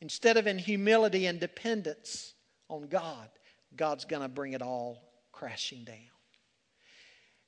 Instead 0.00 0.36
of 0.36 0.46
in 0.46 0.58
humility 0.58 1.26
and 1.26 1.38
dependence 1.38 2.34
on 2.68 2.88
God, 2.88 3.28
God's 3.76 4.04
going 4.04 4.22
to 4.22 4.28
bring 4.28 4.54
it 4.54 4.62
all 4.62 5.02
crashing 5.32 5.84
down. 5.84 5.96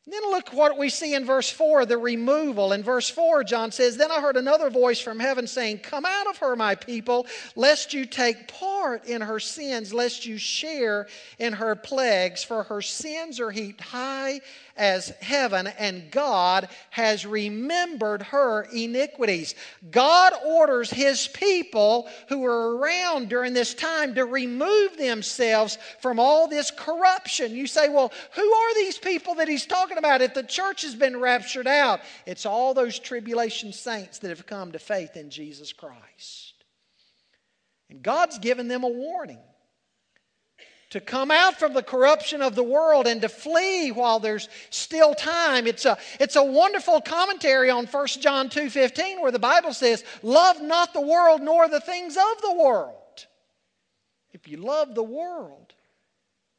And 0.05 0.13
then 0.13 0.23
look 0.33 0.53
what 0.53 0.77
we 0.77 0.89
see 0.89 1.15
in 1.15 1.25
verse 1.25 1.49
4 1.49 1.87
the 1.87 1.97
removal. 1.97 2.73
In 2.73 2.83
verse 2.83 3.09
4, 3.09 3.45
John 3.45 3.71
says, 3.71 3.97
Then 3.97 4.11
I 4.11 4.21
heard 4.21 4.37
another 4.37 4.69
voice 4.69 4.99
from 4.99 5.21
heaven 5.21 5.47
saying, 5.47 5.79
Come 5.79 6.05
out 6.05 6.27
of 6.27 6.39
her, 6.39 6.57
my 6.57 6.75
people, 6.75 7.27
lest 7.55 7.95
you 7.95 8.05
take 8.05 8.49
part 8.49 9.07
in 9.07 9.21
her 9.21 9.39
sins, 9.39 9.95
lest 9.95 10.27
you 10.27 10.39
share 10.39 11.07
in 11.39 11.53
her 11.53 11.77
plagues, 11.77 12.43
for 12.43 12.65
her 12.65 12.83
sins 12.83 13.39
are 13.39 13.53
heaped 13.53 13.81
high 13.81 14.41
as 14.77 15.11
heaven, 15.21 15.67
and 15.67 16.11
God 16.11 16.69
has 16.91 17.27
remembered 17.27 18.23
her 18.23 18.63
iniquities. 18.73 19.55
God 19.91 20.33
orders 20.45 20.91
his 20.91 21.29
people 21.29 22.09
who 22.29 22.45
are 22.45 22.77
around 22.77 23.29
during 23.29 23.53
this 23.53 23.75
time 23.75 24.15
to 24.15 24.25
remove 24.25 24.97
themselves 24.97 25.79
from 26.01 26.19
all 26.19 26.49
this 26.49 26.71
corruption. 26.71 27.55
You 27.55 27.67
say, 27.67 27.89
well, 27.89 28.13
who 28.35 28.53
are 28.53 28.75
these 28.75 28.99
people 28.99 29.35
that 29.37 29.49
he's 29.49 29.67
talking 29.67 29.99
about? 29.99 30.23
If 30.23 30.35
the 30.35 30.43
church 30.43 30.83
has 30.83 30.95
been 30.95 31.21
raptured 31.21 31.67
out, 31.67 32.01
it's 32.27 32.47
all 32.47 32.75
those 32.75 32.99
tribulation 32.99 33.73
saints 33.73 34.19
that 34.21 34.29
have 34.29 34.47
come 34.47 34.73
to 34.73 34.79
faith 34.79 35.17
in 35.17 35.31
Jesus 35.31 35.73
Christ. 35.73 36.55
And 37.91 38.03
God's 38.03 38.39
given 38.39 38.69
them 38.69 38.85
a 38.85 38.89
warning 38.89 39.39
to 40.93 41.01
come 41.01 41.31
out 41.31 41.59
from 41.59 41.73
the 41.73 41.83
corruption 41.83 42.43
of 42.43 42.55
the 42.55 42.63
world 42.63 43.07
and 43.07 43.23
to 43.23 43.29
flee 43.31 43.91
while 43.91 44.21
there's 44.21 44.51
still 44.69 45.15
time. 45.15 45.67
It's 45.67 45.87
a, 45.87 45.97
it's 46.21 46.37
a 46.37 46.45
wonderful 46.45 47.01
commentary 47.01 47.71
on 47.71 47.87
1 47.87 48.07
John 48.21 48.51
2.15 48.51 49.23
where 49.23 49.33
the 49.33 49.39
Bible 49.39 49.73
says, 49.73 50.05
Love 50.23 50.61
not 50.61 50.93
the 50.93 51.01
world 51.01 51.41
nor 51.41 51.67
the 51.67 51.81
things 51.81 52.19
of 52.19 52.43
the 52.43 52.53
world. 52.53 53.27
If 54.35 54.49
you 54.49 54.59
love 54.59 54.95
the 54.95 55.03
world 55.03 55.73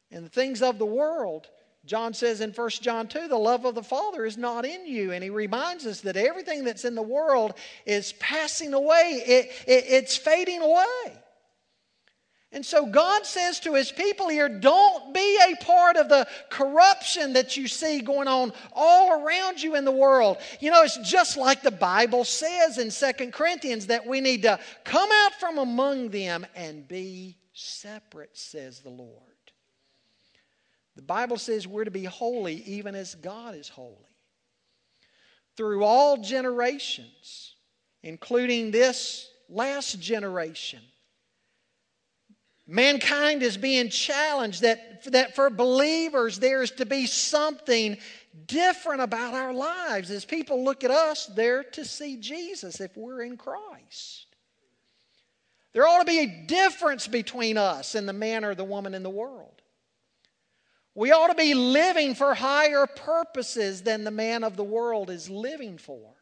and 0.10 0.26
the 0.26 0.30
things 0.30 0.63
of 0.63 0.80
the 0.80 0.86
world, 0.86 1.48
John 1.86 2.15
says 2.15 2.41
in 2.41 2.54
1 2.54 2.69
John 2.82 3.08
2, 3.08 3.28
the 3.28 3.38
love 3.38 3.65
of 3.65 3.76
the 3.76 3.84
Father 3.84 4.26
is 4.26 4.36
not 4.36 4.65
in 4.65 4.88
you. 4.88 5.12
And 5.12 5.24
he 5.24 5.30
reminds 5.30 5.86
us 5.86 6.02
that 6.02 6.17
everything 6.17 6.63
that's 6.63 6.86
in 6.86 6.96
the 6.96 7.04
world 7.04 7.54
is 7.86 8.13
passing 8.13 8.74
away, 8.74 9.22
it, 9.28 9.52
it, 9.67 9.86
it's 9.88 10.17
fading 10.17 10.63
away. 10.63 11.23
And 12.54 12.63
so 12.63 12.86
God 12.86 13.26
says 13.26 13.60
to 13.62 13.74
his 13.74 13.92
people 13.92 14.30
here 14.30 14.48
don't 14.48 15.12
be 15.12 15.39
a 15.50 15.63
part 15.63 15.98
of 15.98 16.08
the 16.08 16.28
corruption 16.52 17.34
that 17.34 17.58
you 17.58 17.68
see 17.68 18.00
going 18.00 18.28
on 18.28 18.54
all 18.72 19.12
around 19.12 19.62
you 19.62 19.76
in 19.76 19.86
the 19.86 19.92
world. 19.92 20.38
You 20.60 20.70
know, 20.70 20.84
it's 20.84 20.98
just 20.98 21.36
like 21.36 21.63
the 21.63 21.72
Bible 21.72 22.24
says 22.24 22.78
in 22.78 22.92
Second 22.92 23.34
Corinthians 23.34 23.88
that 23.88 24.06
we 24.06 24.22
need 24.22 24.44
to 24.44 24.60
come 24.84 25.10
out 25.12 25.34
from 25.39 25.58
among 25.58 26.10
them 26.10 26.46
and 26.56 26.88
be 26.88 27.38
separate, 27.54 28.38
says 28.38 28.82
the 28.82 28.89
Lord. 28.89 29.10
The 30.96 31.02
Bible 31.02 31.38
says 31.38 31.68
we're 31.68 31.86
to 31.86 31.92
be 31.92 32.04
holy 32.04 32.58
even 32.68 32.94
as 32.94 33.16
God 33.16 33.56
is 33.56 33.68
holy. 33.68 33.98
Through 35.58 35.84
all 35.84 36.18
generations, 36.18 37.56
including 38.04 38.70
this 38.70 39.28
last 39.50 40.00
generation, 40.00 40.82
Mankind 42.74 43.44
is 43.44 43.56
being 43.56 43.90
challenged 43.90 44.64
that, 44.64 45.04
that 45.12 45.36
for 45.36 45.52
believers 45.52 46.40
there 46.40 46.64
is 46.64 46.72
to 46.72 46.88
be 46.88 47.06
something 47.06 48.00
different 48.48 49.02
about 49.02 49.36
our 49.36 49.54
lives. 49.54 50.10
As 50.10 50.26
people 50.26 50.64
look 50.64 50.84
at 50.84 50.90
us, 50.90 51.28
they're 51.28 51.62
to 51.62 51.86
see 51.86 52.18
Jesus 52.18 52.82
if 52.82 52.98
we're 52.98 53.22
in 53.22 53.38
Christ. 53.38 54.26
There 55.74 55.88
ought 55.88 56.00
to 56.00 56.06
be 56.06 56.22
a 56.22 56.46
difference 56.48 57.08
between 57.08 57.60
us 57.60 57.94
and 57.94 58.10
the 58.10 58.14
man 58.14 58.44
or 58.44 58.56
the 58.56 58.64
woman 58.64 58.96
in 58.96 59.04
the 59.04 59.10
world. 59.12 59.62
We 60.96 61.12
ought 61.12 61.28
to 61.28 61.36
be 61.36 61.54
living 61.54 62.16
for 62.16 62.34
higher 62.34 62.88
purposes 62.88 63.84
than 63.84 64.04
the 64.04 64.10
man 64.10 64.44
of 64.44 64.58
the 64.58 64.64
world 64.64 65.12
is 65.12 65.30
living 65.30 65.78
for. 65.78 66.16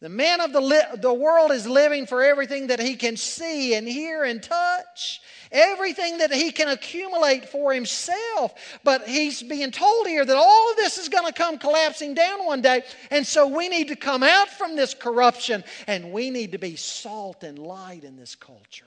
The 0.00 0.08
man 0.08 0.40
of 0.40 0.52
the, 0.52 0.60
li- 0.60 0.96
the 1.00 1.14
world 1.14 1.50
is 1.50 1.66
living 1.66 2.06
for 2.06 2.22
everything 2.22 2.66
that 2.66 2.80
he 2.80 2.96
can 2.96 3.16
see 3.16 3.74
and 3.74 3.88
hear 3.88 4.24
and 4.24 4.42
touch, 4.42 5.20
everything 5.52 6.18
that 6.18 6.32
he 6.32 6.50
can 6.50 6.68
accumulate 6.68 7.48
for 7.48 7.72
himself. 7.72 8.54
But 8.84 9.08
he's 9.08 9.42
being 9.42 9.70
told 9.70 10.06
here 10.06 10.24
that 10.24 10.36
all 10.36 10.70
of 10.70 10.76
this 10.76 10.98
is 10.98 11.08
going 11.08 11.26
to 11.26 11.32
come 11.32 11.58
collapsing 11.58 12.14
down 12.14 12.44
one 12.44 12.62
day. 12.62 12.82
And 13.10 13.26
so 13.26 13.46
we 13.46 13.68
need 13.68 13.88
to 13.88 13.96
come 13.96 14.22
out 14.22 14.48
from 14.48 14.76
this 14.76 14.94
corruption 14.94 15.64
and 15.86 16.12
we 16.12 16.30
need 16.30 16.52
to 16.52 16.58
be 16.58 16.76
salt 16.76 17.42
and 17.42 17.58
light 17.58 18.04
in 18.04 18.16
this 18.16 18.34
culture. 18.34 18.86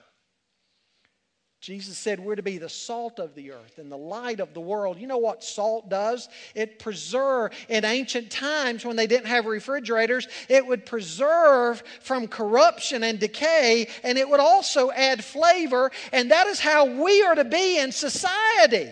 Jesus 1.69 1.99
said 1.99 2.19
we're 2.19 2.35
to 2.35 2.41
be 2.41 2.57
the 2.57 2.67
salt 2.67 3.19
of 3.19 3.35
the 3.35 3.51
earth 3.51 3.77
and 3.77 3.91
the 3.91 3.95
light 3.95 4.39
of 4.39 4.55
the 4.55 4.59
world. 4.59 4.97
You 4.97 5.05
know 5.05 5.19
what 5.19 5.43
salt 5.43 5.87
does? 5.87 6.27
It 6.55 6.79
preserve 6.79 7.51
in 7.67 7.85
ancient 7.85 8.31
times 8.31 8.83
when 8.83 8.95
they 8.95 9.05
didn't 9.05 9.27
have 9.27 9.45
refrigerators, 9.45 10.27
it 10.47 10.65
would 10.65 10.83
preserve 10.83 11.83
from 12.01 12.27
corruption 12.27 13.03
and 13.03 13.19
decay 13.19 13.87
and 14.01 14.17
it 14.17 14.27
would 14.27 14.39
also 14.39 14.89
add 14.89 15.23
flavor 15.23 15.91
and 16.11 16.31
that 16.31 16.47
is 16.47 16.59
how 16.59 16.87
we 16.87 17.21
are 17.21 17.35
to 17.35 17.45
be 17.45 17.77
in 17.77 17.91
society. 17.91 18.91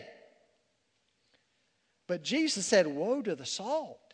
But 2.06 2.22
Jesus 2.22 2.68
said, 2.68 2.86
"Woe 2.86 3.24
to 3.24 3.36
the 3.36 3.44
salt 3.44 4.07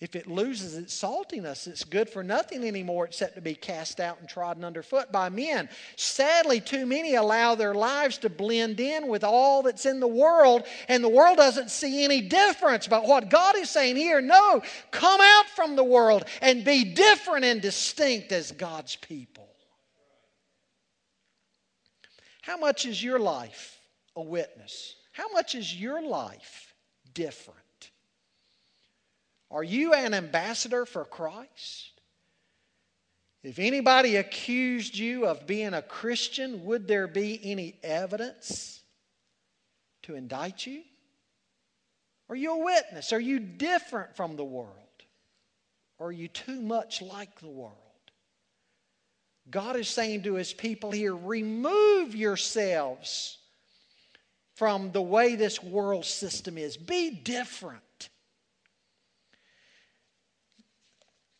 if 0.00 0.16
it 0.16 0.26
loses 0.26 0.78
its 0.78 0.98
saltiness, 0.98 1.66
it's 1.66 1.84
good 1.84 2.08
for 2.08 2.22
nothing 2.22 2.64
anymore 2.64 3.04
except 3.04 3.34
to 3.34 3.42
be 3.42 3.54
cast 3.54 4.00
out 4.00 4.18
and 4.18 4.26
trodden 4.26 4.64
underfoot 4.64 5.12
by 5.12 5.28
men. 5.28 5.68
Sadly, 5.96 6.58
too 6.58 6.86
many 6.86 7.16
allow 7.16 7.54
their 7.54 7.74
lives 7.74 8.16
to 8.18 8.30
blend 8.30 8.80
in 8.80 9.08
with 9.08 9.24
all 9.24 9.62
that's 9.62 9.84
in 9.84 10.00
the 10.00 10.08
world, 10.08 10.62
and 10.88 11.04
the 11.04 11.08
world 11.08 11.36
doesn't 11.36 11.70
see 11.70 12.02
any 12.02 12.22
difference. 12.22 12.88
But 12.88 13.06
what 13.06 13.28
God 13.28 13.58
is 13.58 13.68
saying 13.68 13.96
here 13.96 14.22
no, 14.22 14.62
come 14.90 15.20
out 15.20 15.46
from 15.54 15.76
the 15.76 15.84
world 15.84 16.24
and 16.40 16.64
be 16.64 16.94
different 16.94 17.44
and 17.44 17.60
distinct 17.60 18.32
as 18.32 18.52
God's 18.52 18.96
people. 18.96 19.48
How 22.40 22.56
much 22.56 22.86
is 22.86 23.04
your 23.04 23.18
life 23.18 23.78
a 24.16 24.22
witness? 24.22 24.94
How 25.12 25.30
much 25.30 25.54
is 25.54 25.78
your 25.78 26.00
life 26.00 26.74
different? 27.12 27.60
Are 29.50 29.64
you 29.64 29.92
an 29.94 30.14
ambassador 30.14 30.86
for 30.86 31.04
Christ? 31.04 32.00
If 33.42 33.58
anybody 33.58 34.16
accused 34.16 34.96
you 34.96 35.26
of 35.26 35.46
being 35.46 35.74
a 35.74 35.82
Christian, 35.82 36.64
would 36.66 36.86
there 36.86 37.08
be 37.08 37.40
any 37.42 37.78
evidence 37.82 38.82
to 40.02 40.14
indict 40.14 40.66
you? 40.66 40.82
Are 42.28 42.36
you 42.36 42.52
a 42.52 42.64
witness? 42.64 43.12
Are 43.12 43.20
you 43.20 43.40
different 43.40 44.14
from 44.14 44.36
the 44.36 44.44
world? 44.44 44.76
Or 45.98 46.08
are 46.08 46.12
you 46.12 46.28
too 46.28 46.60
much 46.60 47.02
like 47.02 47.40
the 47.40 47.48
world? 47.48 47.76
God 49.50 49.74
is 49.76 49.88
saying 49.88 50.22
to 50.22 50.34
his 50.34 50.52
people 50.52 50.92
here 50.92 51.14
remove 51.14 52.14
yourselves 52.14 53.38
from 54.54 54.92
the 54.92 55.02
way 55.02 55.34
this 55.34 55.62
world 55.62 56.04
system 56.04 56.58
is, 56.58 56.76
be 56.76 57.10
different. 57.10 57.82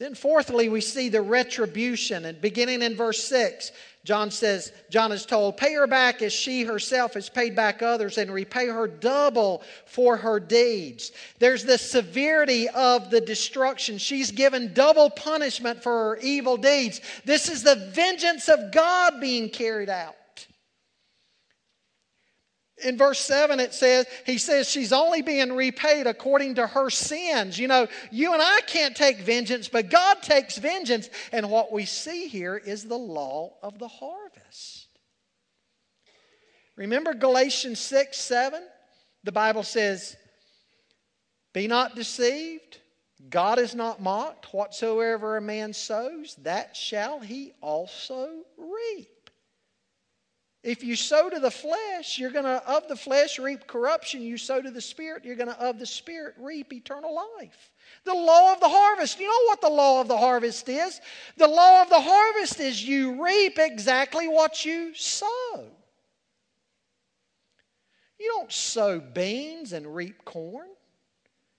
Then, 0.01 0.15
fourthly, 0.15 0.71
we 0.71 0.81
see 0.81 1.11
the 1.11 1.21
retribution. 1.21 2.25
And 2.25 2.41
beginning 2.41 2.81
in 2.81 2.97
verse 2.97 3.23
6, 3.23 3.71
John 4.03 4.31
says, 4.31 4.73
John 4.89 5.13
is 5.13 5.27
told, 5.27 5.59
Pay 5.59 5.75
her 5.75 5.87
back 5.87 6.23
as 6.23 6.33
she 6.33 6.63
herself 6.63 7.13
has 7.13 7.29
paid 7.29 7.55
back 7.55 7.83
others, 7.83 8.17
and 8.17 8.33
repay 8.33 8.69
her 8.69 8.89
double 8.89 9.63
for 9.85 10.17
her 10.17 10.41
deeds. 10.41 11.13
There's 11.39 11.65
the 11.65 11.77
severity 11.77 12.67
of 12.71 13.11
the 13.11 13.21
destruction. 13.21 13.99
She's 13.99 14.31
given 14.31 14.73
double 14.73 15.11
punishment 15.11 15.83
for 15.83 15.93
her 15.93 16.17
evil 16.23 16.57
deeds. 16.57 17.03
This 17.27 17.51
is 17.51 17.63
the 17.63 17.77
vengeance 17.93 18.49
of 18.49 18.73
God 18.73 19.21
being 19.21 19.51
carried 19.51 19.91
out 19.91 20.17
in 22.85 22.97
verse 22.97 23.21
7 23.21 23.61
it 23.61 23.75
says 23.75 24.07
he 24.27 24.39
says 24.39 24.69
she's 24.69 24.93
only 24.93 25.23
being 25.23 25.53
repaid 25.53 26.07
according 26.07 26.57
to 26.57 26.67
her 26.67 26.91
sins. 26.91 27.59
You 27.59 27.69
know 27.69 27.87
you 28.11 28.33
and 28.33 28.43
i 28.43 28.61
can't 28.67 28.97
take 28.97 29.19
vengeance 29.19 29.69
but 29.69 29.91
god 29.91 30.23
takes 30.23 30.59
vengeance 30.59 31.09
and 31.33 31.51
what 31.51 31.73
we 31.73 31.85
see 31.85 32.29
here 32.29 32.57
is 32.57 32.85
the 32.85 32.99
law 32.99 33.55
of 33.63 33.79
the 33.79 33.89
harvest. 33.89 34.89
Remember 36.77 37.15
galatians 37.15 37.79
6 37.81 38.17
7 38.19 38.63
the 39.25 39.33
bible 39.33 39.63
says 39.63 40.17
be 41.53 41.67
not 41.67 41.97
deceived. 41.97 42.79
God 43.29 43.59
is 43.59 43.75
not 43.75 44.01
mocked. 44.01 44.55
Whatsoever 44.55 45.37
a 45.37 45.41
man 45.41 45.73
sows 45.73 46.37
that 46.43 46.77
shall 46.77 47.21
he 47.21 47.53
also 47.61 48.45
reap 48.57 49.20
if 50.63 50.85
you 50.85 50.95
sow 50.95 51.31
to 51.31 51.41
the 51.41 51.51
flesh, 51.51 52.19
you're 52.19 52.31
going 52.31 52.45
to, 52.45 52.63
of 52.69 52.87
the 52.87 52.97
flesh, 52.97 53.39
reap 53.39 53.67
corruption. 53.67 54.21
You 54.21 54.37
sow 54.37 54.61
to 54.61 54.71
the 54.71 54.81
Spirit, 54.81 55.25
you're 55.25 55.37
going 55.37 55.49
to, 55.49 55.59
of 55.59 55.79
the 55.79 55.87
Spirit, 55.87 56.35
reap 56.39 56.73
eternal 56.73 57.15
life. 57.15 57.71
The 58.05 58.13
law 58.13 58.53
of 58.53 58.61
the 58.61 58.69
harvest. 58.69 59.19
You 59.19 59.27
know 59.27 59.47
what 59.47 59.63
the 59.63 59.71
law 59.71 60.03
of 60.03 60.09
the 60.09 60.19
harvest 60.19 60.69
is? 60.69 61.01
The 61.39 61.49
law 61.49 61.81
of 61.81 61.89
the 61.89 62.01
harvest 62.01 62.61
is 62.61 62.87
you 62.87 63.25
reap 63.25 63.59
exactly 63.59 64.29
what 64.29 64.65
you 64.67 64.95
sow. 64.95 65.65
You 68.19 68.29
don't 68.37 68.53
sow 68.53 69.01
beans 69.01 69.73
and 69.73 69.95
reap 69.95 70.27
corn. 70.27 70.69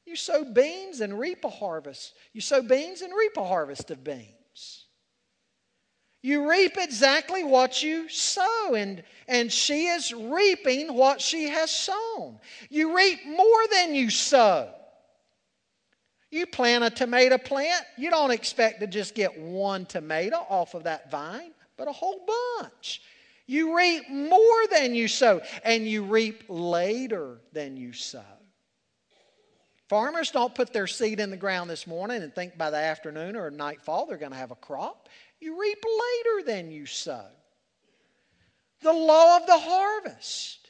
You 0.06 0.16
sow 0.16 0.44
beans 0.44 1.02
and 1.02 1.18
reap 1.18 1.44
a 1.44 1.50
harvest. 1.50 2.14
You 2.34 2.42
sow 2.42 2.62
beans 2.62 3.02
and 3.02 3.12
reap 3.18 3.36
a 3.38 3.48
harvest 3.48 3.90
of 3.90 4.04
beans. 4.04 4.41
You 6.24 6.50
reap 6.50 6.78
exactly 6.78 7.44
what 7.44 7.82
you 7.82 8.08
sow, 8.08 8.76
and, 8.76 9.04
and 9.28 9.52
she 9.52 9.88
is 9.88 10.14
reaping 10.14 10.94
what 10.94 11.20
she 11.20 11.50
has 11.50 11.72
sown. 11.72 12.40
You 12.70 12.96
reap 12.96 13.26
more 13.26 13.68
than 13.72 13.96
you 13.96 14.12
sow. 14.12 14.72
You 16.30 16.46
plant 16.46 16.84
a 16.84 16.90
tomato 16.90 17.38
plant, 17.38 17.84
you 17.98 18.10
don't 18.10 18.32
expect 18.32 18.80
to 18.82 18.88
just 18.88 19.16
get 19.16 19.38
one 19.38 19.86
tomato 19.86 20.38
off 20.38 20.76
of 20.76 20.84
that 20.84 21.12
vine, 21.12 21.52
but 21.76 21.88
a 21.88 21.92
whole 21.92 22.26
bunch. 22.60 23.02
You 23.48 23.76
reap 23.76 24.10
more 24.10 24.68
than 24.72 24.94
you 24.94 25.08
sow, 25.08 25.42
and 25.66 25.86
you 25.86 26.04
reap 26.04 26.44
later 26.48 27.42
than 27.52 27.76
you 27.76 27.94
sow. 27.94 28.24
Farmers 29.90 30.32
don't 30.32 30.56
put 30.56 30.72
their 30.72 30.88
seed 30.88 31.20
in 31.20 31.32
the 31.32 31.36
ground 31.36 31.70
this 31.70 31.86
morning 31.86 32.24
and 32.24 32.34
think 32.34 32.58
by 32.58 32.70
the 32.70 32.78
afternoon 32.78 33.36
or 33.36 33.52
nightfall 33.52 34.06
they're 34.06 34.18
going 34.18 34.32
to 34.32 34.38
have 34.38 34.52
a 34.52 34.56
crop. 34.56 35.10
You 35.42 35.60
reap 35.60 35.84
later 35.84 36.46
than 36.46 36.72
you 36.72 36.86
sow. 36.86 37.26
The 38.82 38.94
law 38.94 39.38
of 39.38 39.48
the 39.48 39.58
harvest. 39.58 40.61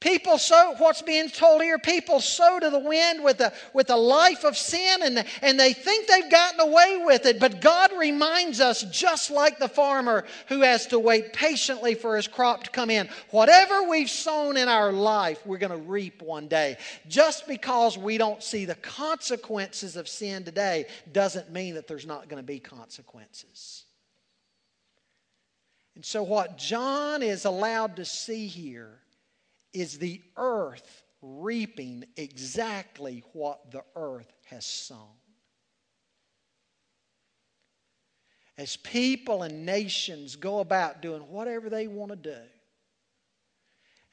People 0.00 0.36
sow, 0.36 0.74
what's 0.76 1.00
being 1.00 1.30
told 1.30 1.62
here, 1.62 1.78
people 1.78 2.20
sow 2.20 2.60
to 2.60 2.68
the 2.68 2.78
wind 2.78 3.24
with 3.24 3.40
a, 3.40 3.50
with 3.72 3.88
a 3.88 3.96
life 3.96 4.44
of 4.44 4.54
sin 4.54 5.00
and, 5.02 5.24
and 5.40 5.58
they 5.58 5.72
think 5.72 6.06
they've 6.06 6.30
gotten 6.30 6.60
away 6.60 7.00
with 7.02 7.24
it. 7.24 7.40
But 7.40 7.62
God 7.62 7.92
reminds 7.96 8.60
us, 8.60 8.82
just 8.82 9.30
like 9.30 9.58
the 9.58 9.68
farmer 9.68 10.26
who 10.48 10.60
has 10.60 10.86
to 10.88 10.98
wait 10.98 11.32
patiently 11.32 11.94
for 11.94 12.14
his 12.14 12.28
crop 12.28 12.64
to 12.64 12.70
come 12.70 12.90
in, 12.90 13.08
whatever 13.30 13.88
we've 13.88 14.10
sown 14.10 14.58
in 14.58 14.68
our 14.68 14.92
life, 14.92 15.40
we're 15.46 15.56
going 15.56 15.72
to 15.72 15.88
reap 15.88 16.20
one 16.20 16.46
day. 16.46 16.76
Just 17.08 17.46
because 17.46 17.96
we 17.96 18.18
don't 18.18 18.42
see 18.42 18.66
the 18.66 18.74
consequences 18.74 19.96
of 19.96 20.08
sin 20.08 20.44
today 20.44 20.84
doesn't 21.10 21.50
mean 21.50 21.72
that 21.74 21.88
there's 21.88 22.06
not 22.06 22.28
going 22.28 22.42
to 22.42 22.46
be 22.46 22.60
consequences. 22.60 23.86
And 25.94 26.04
so, 26.04 26.22
what 26.22 26.58
John 26.58 27.22
is 27.22 27.46
allowed 27.46 27.96
to 27.96 28.04
see 28.04 28.46
here 28.46 29.00
is 29.72 29.98
the 29.98 30.22
earth 30.36 31.02
reaping 31.22 32.04
exactly 32.16 33.24
what 33.32 33.70
the 33.70 33.82
earth 33.94 34.32
has 34.46 34.64
sown. 34.64 34.98
As 38.58 38.76
people 38.76 39.42
and 39.42 39.66
nations 39.66 40.36
go 40.36 40.60
about 40.60 41.02
doing 41.02 41.22
whatever 41.28 41.68
they 41.68 41.86
want 41.86 42.10
to 42.10 42.16
do 42.16 42.42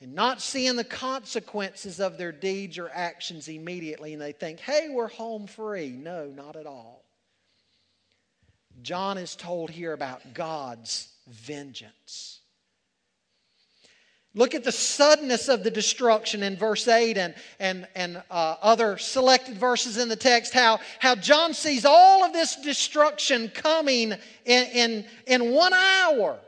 and 0.01 0.13
not 0.13 0.41
seeing 0.41 0.75
the 0.75 0.83
consequences 0.83 2.01
of 2.01 2.17
their 2.17 2.33
deeds 2.33 2.77
or 2.77 2.89
actions 2.93 3.47
immediately, 3.47 4.11
and 4.11 4.21
they 4.21 4.33
think, 4.33 4.59
hey, 4.59 4.89
we're 4.91 5.07
home 5.07 5.47
free. 5.47 5.91
No, 5.91 6.27
not 6.27 6.57
at 6.57 6.65
all. 6.65 7.05
John 8.81 9.17
is 9.17 9.35
told 9.35 9.69
here 9.69 9.93
about 9.93 10.33
God's 10.33 11.07
vengeance. 11.29 12.41
Look 14.35 14.55
at 14.55 14.63
the 14.63 14.71
suddenness 14.71 15.47
of 15.47 15.63
the 15.63 15.69
destruction 15.69 16.41
in 16.41 16.55
verse 16.55 16.87
8 16.87 17.17
and, 17.17 17.35
and, 17.59 17.87
and 17.93 18.23
uh, 18.31 18.55
other 18.61 18.97
selected 18.97 19.57
verses 19.57 19.97
in 19.97 20.09
the 20.09 20.15
text, 20.15 20.53
how, 20.53 20.79
how 20.97 21.13
John 21.13 21.53
sees 21.53 21.85
all 21.85 22.23
of 22.23 22.33
this 22.33 22.55
destruction 22.55 23.49
coming 23.49 24.13
in, 24.45 24.63
in, 24.73 25.05
in 25.27 25.51
one 25.51 25.73
hour. 25.73 26.39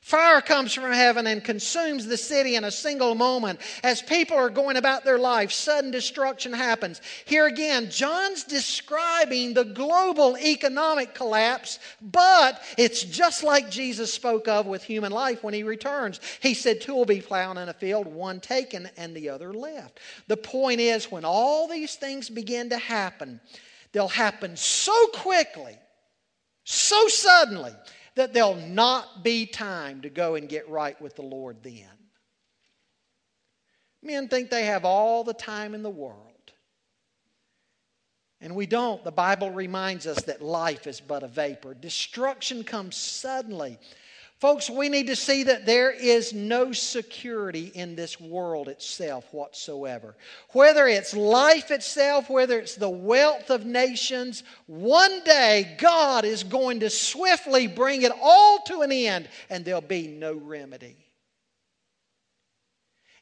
Fire 0.00 0.40
comes 0.40 0.72
from 0.72 0.92
heaven 0.92 1.26
and 1.26 1.44
consumes 1.44 2.06
the 2.06 2.16
city 2.16 2.56
in 2.56 2.64
a 2.64 2.70
single 2.70 3.14
moment. 3.14 3.60
As 3.84 4.00
people 4.00 4.36
are 4.36 4.48
going 4.48 4.78
about 4.78 5.04
their 5.04 5.18
life, 5.18 5.52
sudden 5.52 5.90
destruction 5.90 6.54
happens. 6.54 7.02
Here 7.26 7.46
again, 7.46 7.90
John's 7.90 8.44
describing 8.44 9.52
the 9.52 9.66
global 9.66 10.38
economic 10.38 11.14
collapse, 11.14 11.78
but 12.00 12.62
it's 12.78 13.02
just 13.02 13.42
like 13.42 13.70
Jesus 13.70 14.12
spoke 14.12 14.48
of 14.48 14.66
with 14.66 14.82
human 14.82 15.12
life 15.12 15.44
when 15.44 15.52
he 15.52 15.64
returns. 15.64 16.18
He 16.40 16.54
said, 16.54 16.80
Two 16.80 16.94
will 16.94 17.04
be 17.04 17.20
plowing 17.20 17.58
in 17.58 17.68
a 17.68 17.74
field, 17.74 18.06
one 18.06 18.40
taken 18.40 18.88
and 18.96 19.14
the 19.14 19.28
other 19.28 19.52
left. 19.52 20.00
The 20.28 20.38
point 20.38 20.80
is, 20.80 21.10
when 21.10 21.26
all 21.26 21.68
these 21.68 21.96
things 21.96 22.30
begin 22.30 22.70
to 22.70 22.78
happen, 22.78 23.38
they'll 23.92 24.08
happen 24.08 24.56
so 24.56 25.08
quickly, 25.08 25.76
so 26.64 27.06
suddenly 27.08 27.72
that 28.16 28.32
there'll 28.32 28.56
not 28.56 29.22
be 29.22 29.46
time 29.46 30.02
to 30.02 30.10
go 30.10 30.34
and 30.34 30.48
get 30.48 30.68
right 30.68 31.00
with 31.00 31.16
the 31.16 31.22
Lord 31.22 31.62
then. 31.62 31.86
Men 34.02 34.28
think 34.28 34.50
they 34.50 34.64
have 34.64 34.84
all 34.84 35.24
the 35.24 35.34
time 35.34 35.74
in 35.74 35.82
the 35.82 35.90
world. 35.90 36.26
And 38.40 38.54
we 38.54 38.66
don't. 38.66 39.04
The 39.04 39.12
Bible 39.12 39.50
reminds 39.50 40.06
us 40.06 40.22
that 40.22 40.40
life 40.40 40.86
is 40.86 41.00
but 41.00 41.22
a 41.22 41.28
vapor. 41.28 41.74
Destruction 41.74 42.64
comes 42.64 42.96
suddenly. 42.96 43.78
Folks, 44.40 44.70
we 44.70 44.88
need 44.88 45.08
to 45.08 45.16
see 45.16 45.42
that 45.42 45.66
there 45.66 45.90
is 45.90 46.32
no 46.32 46.72
security 46.72 47.70
in 47.74 47.94
this 47.94 48.18
world 48.18 48.68
itself 48.68 49.26
whatsoever. 49.34 50.16
Whether 50.52 50.88
it's 50.88 51.14
life 51.14 51.70
itself, 51.70 52.30
whether 52.30 52.58
it's 52.58 52.74
the 52.74 52.88
wealth 52.88 53.50
of 53.50 53.66
nations, 53.66 54.42
one 54.66 55.22
day 55.24 55.76
God 55.78 56.24
is 56.24 56.42
going 56.42 56.80
to 56.80 56.88
swiftly 56.88 57.66
bring 57.66 58.00
it 58.00 58.12
all 58.18 58.60
to 58.62 58.80
an 58.80 58.90
end 58.90 59.28
and 59.50 59.62
there'll 59.62 59.82
be 59.82 60.08
no 60.08 60.34
remedy. 60.34 60.96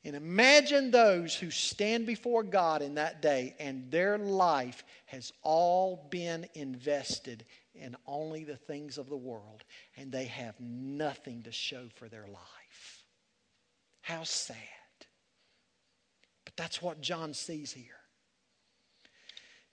And 0.04 0.14
imagine 0.14 0.92
those 0.92 1.34
who 1.34 1.50
stand 1.50 2.06
before 2.06 2.44
God 2.44 2.80
in 2.80 2.94
that 2.94 3.20
day 3.20 3.56
and 3.58 3.90
their 3.90 4.18
life 4.18 4.84
has 5.06 5.32
all 5.42 6.06
been 6.10 6.46
invested 6.54 7.44
in 7.78 7.96
only 8.06 8.44
the 8.44 8.56
things 8.56 8.98
of 8.98 9.08
the 9.08 9.16
world, 9.16 9.64
and 9.96 10.10
they 10.10 10.26
have 10.26 10.58
nothing 10.60 11.42
to 11.44 11.52
show 11.52 11.88
for 11.94 12.08
their 12.08 12.26
life. 12.26 13.04
How 14.02 14.24
sad. 14.24 14.56
But 16.44 16.56
that's 16.56 16.82
what 16.82 17.00
John 17.00 17.34
sees 17.34 17.72
here. 17.72 17.97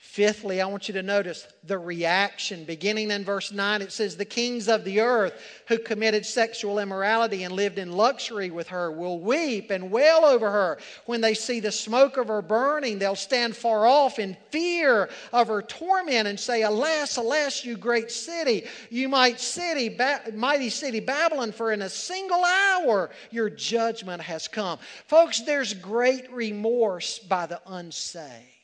Fifthly, 0.05 0.61
I 0.61 0.67
want 0.67 0.87
you 0.87 0.93
to 0.93 1.03
notice 1.03 1.45
the 1.65 1.77
reaction. 1.77 2.63
Beginning 2.63 3.11
in 3.11 3.25
verse 3.25 3.51
9, 3.51 3.81
it 3.81 3.91
says, 3.91 4.15
The 4.15 4.23
kings 4.23 4.69
of 4.69 4.85
the 4.85 5.01
earth 5.01 5.33
who 5.67 5.77
committed 5.77 6.25
sexual 6.25 6.79
immorality 6.79 7.43
and 7.43 7.53
lived 7.53 7.77
in 7.79 7.91
luxury 7.91 8.49
with 8.49 8.69
her 8.69 8.89
will 8.91 9.19
weep 9.19 9.71
and 9.71 9.91
wail 9.91 10.21
over 10.23 10.49
her. 10.49 10.77
When 11.05 11.19
they 11.19 11.33
see 11.33 11.59
the 11.59 11.71
smoke 11.71 12.15
of 12.15 12.29
her 12.29 12.41
burning, 12.41 12.97
they'll 12.97 13.15
stand 13.17 13.57
far 13.57 13.85
off 13.85 14.17
in 14.17 14.37
fear 14.51 15.09
of 15.33 15.49
her 15.49 15.61
torment 15.61 16.27
and 16.27 16.39
say, 16.39 16.61
Alas, 16.61 17.17
alas, 17.17 17.65
you 17.65 17.75
great 17.75 18.09
city, 18.09 18.67
you 18.89 19.09
might 19.09 19.41
city, 19.41 19.89
ba- 19.89 20.31
mighty 20.33 20.69
city 20.69 21.01
Babylon, 21.01 21.51
for 21.51 21.73
in 21.73 21.81
a 21.81 21.89
single 21.89 22.45
hour 22.45 23.09
your 23.31 23.49
judgment 23.49 24.21
has 24.21 24.47
come. 24.47 24.79
Folks, 25.07 25.41
there's 25.41 25.73
great 25.73 26.31
remorse 26.31 27.19
by 27.19 27.47
the 27.47 27.59
unsaved. 27.65 28.54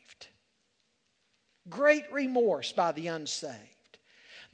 Great 1.69 2.11
remorse 2.11 2.71
by 2.71 2.91
the 2.91 3.07
unsaved. 3.07 3.71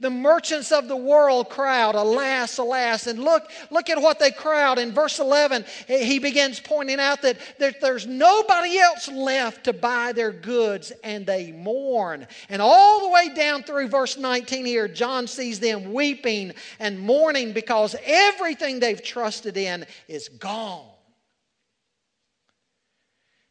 The 0.00 0.10
merchants 0.10 0.70
of 0.70 0.86
the 0.86 0.96
world 0.96 1.48
crowd, 1.48 1.96
alas, 1.96 2.58
alas. 2.58 3.08
And 3.08 3.18
look, 3.18 3.50
look 3.70 3.90
at 3.90 4.00
what 4.00 4.20
they 4.20 4.30
crowd. 4.30 4.78
In 4.78 4.92
verse 4.92 5.18
11, 5.18 5.64
he 5.88 6.20
begins 6.20 6.60
pointing 6.60 7.00
out 7.00 7.20
that, 7.22 7.36
that 7.58 7.80
there's 7.80 8.06
nobody 8.06 8.78
else 8.78 9.08
left 9.08 9.64
to 9.64 9.72
buy 9.72 10.12
their 10.12 10.30
goods, 10.30 10.92
and 11.02 11.26
they 11.26 11.50
mourn. 11.50 12.28
And 12.48 12.62
all 12.62 13.02
the 13.02 13.08
way 13.08 13.34
down 13.34 13.64
through 13.64 13.88
verse 13.88 14.16
19 14.16 14.64
here, 14.64 14.86
John 14.86 15.26
sees 15.26 15.58
them 15.58 15.92
weeping 15.92 16.52
and 16.78 17.00
mourning 17.00 17.52
because 17.52 17.96
everything 18.04 18.78
they've 18.78 19.02
trusted 19.02 19.56
in 19.56 19.84
is 20.06 20.28
gone. 20.28 20.86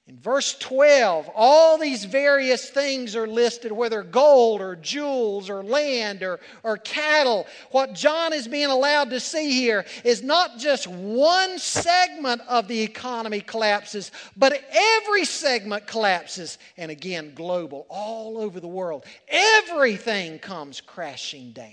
In 0.08 0.18
verse 0.18 0.58
12, 0.60 1.30
all 1.36 1.78
these 1.78 2.06
various 2.06 2.70
things 2.70 3.14
are 3.14 3.28
listed, 3.28 3.74
whether 3.74 4.04
gold 4.04 4.62
or 4.62 4.78
jewels 4.78 5.50
or 5.50 5.62
land 5.62 6.24
or, 6.24 6.40
or 6.64 6.78
cattle. 6.78 7.46
What 7.72 7.94
John 7.94 8.32
is 8.32 8.48
being 8.48 8.70
allowed 8.70 9.10
to 9.10 9.20
see 9.20 9.52
here 9.52 9.86
is 10.06 10.24
not 10.24 10.60
just 10.60 10.88
one 10.88 11.60
segment 11.60 12.42
of 12.48 12.70
the 12.70 12.82
economy 12.82 13.42
collapses, 13.42 14.14
but 14.38 14.64
every 14.72 15.26
segment 15.26 15.88
collapses. 15.88 16.58
And 16.78 16.90
again, 16.90 17.34
global, 17.36 17.86
all 17.90 18.38
over 18.38 18.62
the 18.62 18.68
world. 18.68 19.04
Everything 19.28 20.40
comes 20.40 20.80
crashing 20.80 21.52
down. 21.52 21.68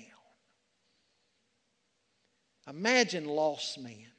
Imagine 2.66 3.27
lost 3.27 3.79
man 3.79 4.13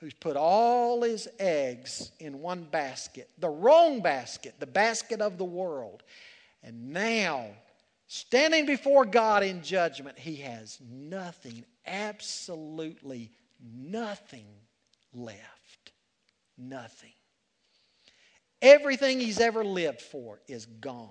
who's 0.00 0.14
put 0.14 0.36
all 0.36 1.02
his 1.02 1.28
eggs 1.38 2.10
in 2.18 2.40
one 2.40 2.64
basket, 2.64 3.28
the 3.38 3.48
wrong 3.48 4.00
basket, 4.00 4.54
the 4.58 4.66
basket 4.66 5.20
of 5.20 5.36
the 5.36 5.44
world. 5.44 6.02
And 6.62 6.90
now, 6.90 7.46
standing 8.06 8.64
before 8.64 9.04
God 9.04 9.42
in 9.42 9.62
judgment, 9.62 10.18
he 10.18 10.36
has 10.36 10.78
nothing, 10.90 11.64
absolutely 11.86 13.30
nothing 13.62 14.46
left. 15.12 15.92
Nothing. 16.56 17.12
Everything 18.62 19.20
he's 19.20 19.40
ever 19.40 19.64
lived 19.64 20.02
for 20.02 20.40
is 20.48 20.66
gone. 20.66 21.08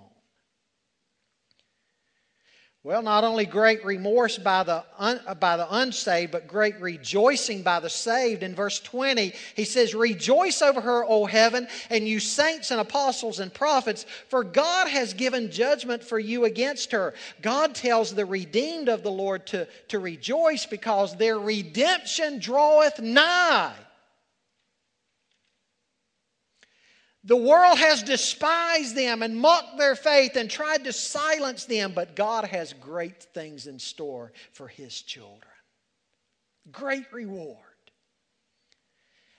Well, 2.82 3.02
not 3.02 3.26
only 3.26 3.46
great 3.46 3.84
remorse 3.84 4.38
by 4.38 4.64
the, 4.64 4.86
un, 4.98 5.20
by 5.42 5.58
the 5.58 5.68
unsaved, 5.70 6.32
but 6.32 6.48
great 6.48 6.80
rejoicing 6.80 7.62
by 7.62 7.82
the 7.82 7.90
saved. 7.90 8.42
In 8.42 8.56
verse 8.56 8.80
20, 8.80 9.34
he 9.56 9.66
says, 9.66 9.94
Rejoice 9.94 10.62
over 10.62 10.80
her, 10.80 11.04
O 11.04 11.26
heaven, 11.26 11.68
and 11.90 12.08
you 12.08 12.22
saints 12.22 12.72
and 12.72 12.80
apostles 12.80 13.42
and 13.42 13.54
prophets, 13.54 14.06
for 14.30 14.46
God 14.46 14.88
has 14.88 15.14
given 15.14 15.52
judgment 15.52 16.02
for 16.02 16.20
you 16.20 16.46
against 16.46 16.94
her. 16.94 17.16
God 17.42 17.76
tells 17.76 18.16
the 18.16 18.26
redeemed 18.26 18.88
of 18.88 19.04
the 19.04 19.12
Lord 19.12 19.46
to, 19.48 19.68
to 19.90 20.00
rejoice 20.00 20.66
because 20.66 21.18
their 21.18 21.38
redemption 21.38 22.40
draweth 22.40 23.02
nigh. 23.02 23.76
The 27.30 27.36
world 27.36 27.78
has 27.78 28.02
despised 28.02 28.96
them 28.96 29.22
and 29.22 29.38
mocked 29.38 29.78
their 29.78 29.96
faith 29.96 30.36
and 30.36 30.50
tried 30.50 30.86
to 30.86 30.92
silence 30.92 31.66
them, 31.66 31.92
but 31.94 32.16
God 32.16 32.46
has 32.46 32.74
great 32.74 33.22
things 33.22 33.68
in 33.68 33.78
store 33.78 34.34
for 34.52 34.68
His 34.68 35.00
children. 35.04 35.52
Great 36.72 37.06
reward. 37.14 37.69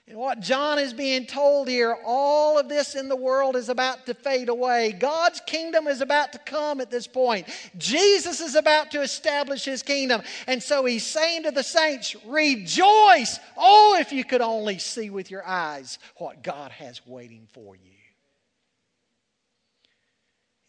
And 0.07 0.17
what 0.17 0.41
John 0.41 0.79
is 0.79 0.93
being 0.93 1.25
told 1.25 1.69
here, 1.69 1.95
all 2.05 2.57
of 2.57 2.67
this 2.67 2.95
in 2.95 3.07
the 3.07 3.15
world 3.15 3.55
is 3.55 3.69
about 3.69 4.05
to 4.07 4.13
fade 4.13 4.49
away. 4.49 4.91
God's 4.91 5.41
kingdom 5.45 5.87
is 5.87 6.01
about 6.01 6.33
to 6.33 6.39
come 6.39 6.81
at 6.81 6.89
this 6.89 7.07
point. 7.07 7.47
Jesus 7.77 8.41
is 8.41 8.55
about 8.55 8.91
to 8.91 9.01
establish 9.01 9.63
his 9.63 9.83
kingdom. 9.83 10.21
And 10.47 10.61
so 10.61 10.85
he's 10.85 11.05
saying 11.05 11.43
to 11.43 11.51
the 11.51 11.63
saints, 11.63 12.15
Rejoice! 12.25 13.39
Oh, 13.55 13.97
if 13.99 14.11
you 14.11 14.25
could 14.25 14.41
only 14.41 14.79
see 14.79 15.09
with 15.09 15.29
your 15.29 15.45
eyes 15.45 15.99
what 16.17 16.43
God 16.43 16.71
has 16.71 17.05
waiting 17.05 17.47
for 17.53 17.75
you. 17.75 17.91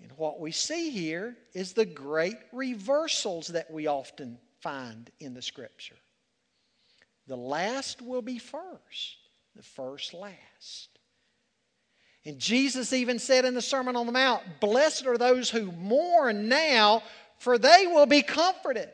And 0.03 0.13
what 0.13 0.41
we 0.41 0.53
see 0.53 0.91
here 0.91 1.37
is 1.55 1.73
the 1.73 1.87
great 1.87 2.37
reversals 2.53 3.49
that 3.49 3.71
we 3.71 3.87
often 3.87 4.39
find 4.61 5.11
in 5.21 5.33
the 5.33 5.43
scripture. 5.43 5.97
The 7.29 7.37
last 7.37 8.03
will 8.03 8.23
be 8.23 8.39
first 8.39 9.17
the 9.57 9.63
first 9.63 10.15
last. 10.15 10.89
And 12.25 12.39
Jesus 12.39 12.93
even 12.93 13.19
said 13.19 13.45
in 13.45 13.55
the 13.55 13.63
Sermon 13.63 13.97
on 13.97 14.07
the 14.07 14.13
Mount, 14.13 14.43
Blessed 14.61 15.07
are 15.07 15.19
those 15.19 15.51
who 15.51 15.73
mourn 15.73 16.49
now, 16.49 17.03
for 17.39 17.59
they 17.59 17.87
will 17.87 18.07
be 18.07 18.23
comforted. 18.23 18.91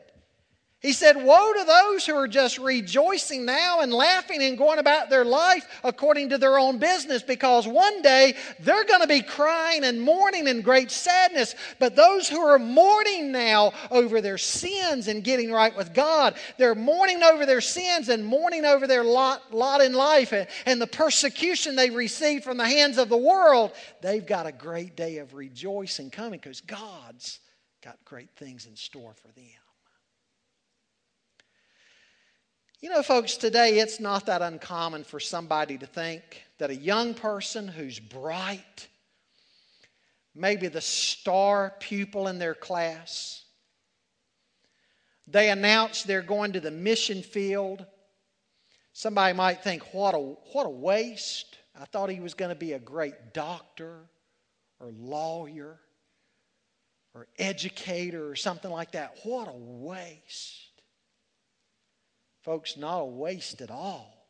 He 0.81 0.93
said, 0.93 1.21
Woe 1.21 1.53
to 1.53 1.65
those 1.65 2.05
who 2.05 2.15
are 2.15 2.27
just 2.29 2.57
rejoicing 2.57 3.43
now 3.43 3.81
and 3.81 3.91
laughing 3.91 4.41
and 4.41 4.57
going 4.57 4.79
about 4.79 5.09
their 5.09 5.25
life 5.25 5.67
according 5.83 6.29
to 6.29 6.37
their 6.37 6.57
own 6.57 6.77
business, 6.77 7.21
because 7.21 7.67
one 7.67 8.01
day 8.01 8.35
they're 8.61 8.85
going 8.85 9.01
to 9.01 9.07
be 9.07 9.21
crying 9.21 9.83
and 9.83 10.01
mourning 10.01 10.47
in 10.47 10.61
great 10.61 10.89
sadness. 10.89 11.53
But 11.79 11.97
those 11.97 12.29
who 12.29 12.39
are 12.39 12.57
mourning 12.57 13.33
now 13.33 13.73
over 13.91 14.21
their 14.21 14.37
sins 14.37 15.09
and 15.09 15.21
getting 15.21 15.51
right 15.51 15.75
with 15.75 15.93
God, 15.93 16.35
they're 16.57 16.75
mourning 16.75 17.23
over 17.23 17.45
their 17.45 17.59
sins 17.59 18.07
and 18.07 18.25
mourning 18.25 18.63
over 18.63 18.87
their 18.87 19.03
lot, 19.03 19.53
lot 19.53 19.81
in 19.81 19.91
life 19.91 20.31
and, 20.31 20.47
and 20.65 20.81
the 20.81 20.87
persecution 20.87 21.75
they 21.75 21.89
received 21.89 22.45
from 22.45 22.55
the 22.55 22.69
hands 22.69 22.97
of 22.97 23.09
the 23.09 23.17
world. 23.17 23.73
They've 24.01 24.25
got 24.25 24.47
a 24.47 24.53
great 24.53 24.95
day 24.95 25.17
of 25.17 25.33
rejoicing 25.33 26.09
coming 26.09 26.39
because 26.39 26.61
God's 26.61 27.41
got 27.83 27.97
great 28.05 28.29
things 28.37 28.65
in 28.65 28.77
store 28.77 29.13
for 29.13 29.27
them. 29.33 29.68
You 32.81 32.89
know, 32.89 33.03
folks, 33.03 33.35
today 33.35 33.79
it's 33.79 33.99
not 33.99 34.27
that 34.27 34.41
uncommon 34.41 35.03
for 35.03 35.19
somebody 35.19 35.77
to 35.77 35.85
think 35.85 36.43
that 36.59 36.69
a 36.69 36.75
young 36.75 37.13
person 37.13 37.67
who's 37.67 37.99
bright, 37.99 38.87
maybe 40.33 40.69
the 40.69 40.79
star 40.79 41.73
pupil 41.81 42.29
in 42.29 42.39
their 42.39 42.55
class, 42.55 43.43
they 45.27 45.49
announce 45.49 46.03
they're 46.03 46.21
going 46.21 46.53
to 46.53 46.61
the 46.61 46.71
mission 46.71 47.21
field. 47.21 47.85
Somebody 48.93 49.33
might 49.35 49.61
think, 49.61 49.93
what 49.93 50.15
a, 50.15 50.19
what 50.19 50.65
a 50.65 50.69
waste. 50.69 51.57
I 51.77 51.83
thought 51.83 52.09
he 52.09 52.21
was 52.21 52.33
going 52.33 52.49
to 52.49 52.55
be 52.55 52.71
a 52.71 52.79
great 52.79 53.33
doctor 53.33 54.09
or 54.79 54.89
lawyer 54.97 55.81
or 57.13 57.27
educator 57.37 58.29
or 58.29 58.37
something 58.37 58.71
like 58.71 58.93
that. 58.93 59.17
What 59.23 59.49
a 59.49 59.53
waste. 59.53 60.68
Folks, 62.49 62.77
not 62.77 63.01
a 63.01 63.05
waste 63.05 63.61
at 63.61 63.69
all. 63.69 64.25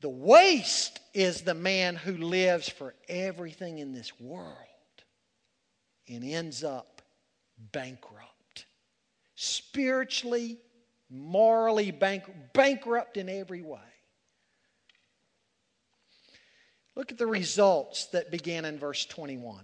The 0.00 0.08
waste 0.08 0.98
is 1.12 1.42
the 1.42 1.52
man 1.52 1.94
who 1.94 2.16
lives 2.16 2.70
for 2.70 2.94
everything 3.06 3.80
in 3.80 3.92
this 3.92 4.18
world 4.18 4.56
and 6.08 6.24
ends 6.24 6.64
up 6.64 7.02
bankrupt. 7.70 8.64
Spiritually, 9.34 10.56
morally 11.10 11.90
bankrupt, 11.90 12.54
bankrupt 12.54 13.18
in 13.18 13.28
every 13.28 13.60
way. 13.60 13.78
Look 16.96 17.12
at 17.12 17.18
the 17.18 17.26
results 17.26 18.06
that 18.06 18.30
began 18.30 18.64
in 18.64 18.78
verse 18.78 19.04
21. 19.04 19.62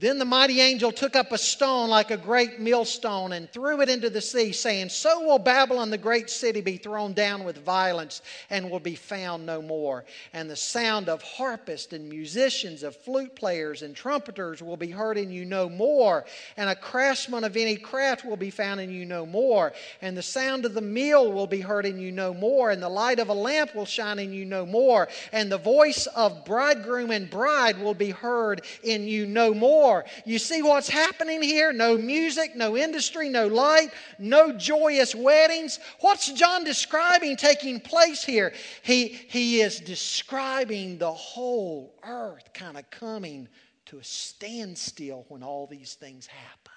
Then 0.00 0.18
the 0.18 0.24
mighty 0.24 0.60
angel 0.60 0.90
took 0.90 1.14
up 1.14 1.30
a 1.30 1.38
stone 1.38 1.88
like 1.88 2.10
a 2.10 2.16
great 2.16 2.58
millstone 2.58 3.32
and 3.32 3.48
threw 3.48 3.80
it 3.80 3.88
into 3.88 4.10
the 4.10 4.20
sea, 4.20 4.50
saying, 4.50 4.88
So 4.88 5.24
will 5.24 5.38
Babylon, 5.38 5.90
the 5.90 5.96
great 5.96 6.28
city, 6.28 6.60
be 6.60 6.78
thrown 6.78 7.12
down 7.12 7.44
with 7.44 7.64
violence 7.64 8.20
and 8.50 8.72
will 8.72 8.80
be 8.80 8.96
found 8.96 9.46
no 9.46 9.62
more. 9.62 10.04
And 10.32 10.50
the 10.50 10.56
sound 10.56 11.08
of 11.08 11.22
harpists 11.22 11.92
and 11.92 12.08
musicians, 12.08 12.82
of 12.82 12.96
flute 12.96 13.36
players 13.36 13.82
and 13.82 13.94
trumpeters 13.94 14.60
will 14.60 14.76
be 14.76 14.90
heard 14.90 15.16
in 15.16 15.30
you 15.30 15.44
no 15.44 15.68
more. 15.68 16.24
And 16.56 16.68
a 16.68 16.74
craftsman 16.74 17.44
of 17.44 17.56
any 17.56 17.76
craft 17.76 18.24
will 18.24 18.36
be 18.36 18.50
found 18.50 18.80
in 18.80 18.90
you 18.90 19.04
no 19.04 19.24
more. 19.24 19.72
And 20.02 20.16
the 20.16 20.22
sound 20.22 20.64
of 20.64 20.74
the 20.74 20.80
mill 20.80 21.30
will 21.30 21.46
be 21.46 21.60
heard 21.60 21.86
in 21.86 22.00
you 22.00 22.10
no 22.10 22.34
more. 22.34 22.72
And 22.72 22.82
the 22.82 22.88
light 22.88 23.20
of 23.20 23.28
a 23.28 23.34
lamp 23.34 23.76
will 23.76 23.86
shine 23.86 24.18
in 24.18 24.32
you 24.32 24.44
no 24.44 24.66
more. 24.66 25.06
And 25.30 25.52
the 25.52 25.56
voice 25.56 26.08
of 26.08 26.44
bridegroom 26.44 27.12
and 27.12 27.30
bride 27.30 27.80
will 27.80 27.94
be 27.94 28.10
heard 28.10 28.62
in 28.82 29.06
you 29.06 29.24
no 29.24 29.54
more 29.54 29.83
more. 29.84 30.04
You 30.24 30.38
see 30.38 30.62
what's 30.62 30.88
happening 30.88 31.42
here? 31.42 31.72
No 31.72 31.98
music, 31.98 32.56
no 32.56 32.76
industry, 32.76 33.28
no 33.28 33.46
light, 33.46 33.90
no 34.18 34.52
joyous 34.52 35.14
weddings. 35.14 35.78
What's 36.00 36.32
John 36.32 36.64
describing 36.64 37.36
taking 37.36 37.80
place 37.80 38.24
here? 38.24 38.54
He, 38.82 39.08
he 39.08 39.60
is 39.60 39.80
describing 39.80 40.96
the 40.98 41.12
whole 41.12 41.94
earth 42.02 42.52
kind 42.54 42.78
of 42.78 42.88
coming 42.90 43.48
to 43.86 43.98
a 43.98 44.04
standstill 44.04 45.26
when 45.28 45.42
all 45.42 45.66
these 45.66 45.94
things 45.94 46.26
happen. 46.26 46.72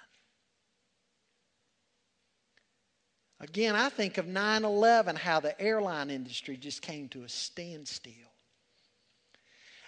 Again, 3.40 3.74
I 3.74 3.88
think 3.88 4.18
of 4.18 4.26
9 4.26 4.64
11, 4.64 5.16
how 5.16 5.40
the 5.40 5.58
airline 5.60 6.10
industry 6.10 6.56
just 6.56 6.82
came 6.82 7.08
to 7.10 7.22
a 7.22 7.28
standstill 7.28 8.12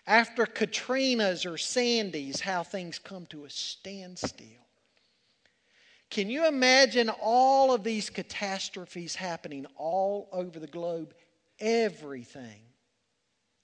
after 0.06 0.46
Katrina's 0.46 1.46
or 1.46 1.58
Sandy's, 1.58 2.40
how 2.40 2.62
things 2.62 2.98
come 2.98 3.26
to 3.26 3.44
a 3.44 3.50
standstill. 3.50 4.46
Can 6.10 6.28
you 6.28 6.48
imagine 6.48 7.08
all 7.08 7.72
of 7.72 7.84
these 7.84 8.10
catastrophes 8.10 9.14
happening 9.14 9.66
all 9.76 10.28
over 10.32 10.58
the 10.58 10.66
globe? 10.66 11.14
Everything 11.60 12.62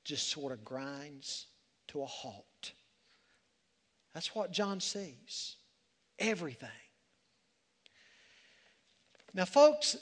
just 0.05 0.29
sort 0.31 0.53
of 0.53 0.65
grinds 0.65 1.47
to 1.89 2.03
a 2.03 2.07
halt. 2.07 2.73
That's 4.15 4.35
what 4.35 4.53
John 4.53 4.81
sees. 4.81 5.57
Everything. 6.19 6.69
Now, 9.35 9.45
folks, 9.45 9.97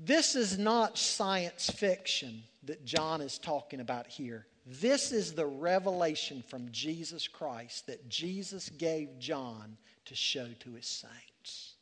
this 0.00 0.36
is 0.36 0.56
not 0.56 0.96
science 0.96 1.68
fiction 1.68 2.44
that 2.62 2.84
John 2.84 3.20
is 3.20 3.38
talking 3.38 3.80
about 3.80 4.06
here. 4.06 4.46
This 4.70 5.12
is 5.12 5.32
the 5.32 5.46
revelation 5.46 6.44
from 6.46 6.68
Jesus 6.70 7.26
Christ 7.26 7.86
that 7.86 8.06
Jesus 8.10 8.68
gave 8.68 9.18
John 9.18 9.78
to 10.04 10.14
show 10.14 10.46
to 10.60 10.74
his 10.74 10.86
saints. 10.86 11.74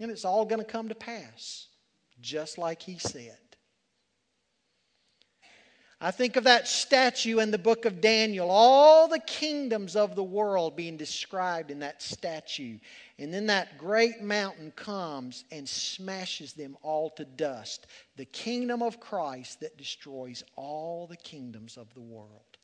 And 0.00 0.10
it's 0.10 0.24
all 0.24 0.44
going 0.44 0.58
to 0.58 0.66
come 0.66 0.88
to 0.88 0.94
pass, 0.96 1.68
just 2.20 2.58
like 2.58 2.82
he 2.82 2.98
said. 2.98 3.38
I 6.00 6.10
think 6.10 6.36
of 6.36 6.44
that 6.44 6.68
statue 6.68 7.38
in 7.38 7.50
the 7.50 7.58
book 7.58 7.84
of 7.84 8.00
Daniel, 8.00 8.50
all 8.50 9.08
the 9.08 9.20
kingdoms 9.20 9.96
of 9.96 10.16
the 10.16 10.24
world 10.24 10.76
being 10.76 10.96
described 10.96 11.70
in 11.70 11.78
that 11.78 12.02
statue. 12.02 12.78
And 13.18 13.32
then 13.32 13.46
that 13.46 13.78
great 13.78 14.20
mountain 14.20 14.72
comes 14.72 15.44
and 15.50 15.68
smashes 15.68 16.52
them 16.52 16.76
all 16.82 17.10
to 17.10 17.24
dust. 17.24 17.86
The 18.16 18.24
kingdom 18.26 18.82
of 18.82 19.00
Christ 19.00 19.60
that 19.60 19.78
destroys 19.78 20.42
all 20.56 21.06
the 21.06 21.16
kingdoms 21.16 21.76
of 21.76 21.92
the 21.94 22.02
world. 22.02 22.58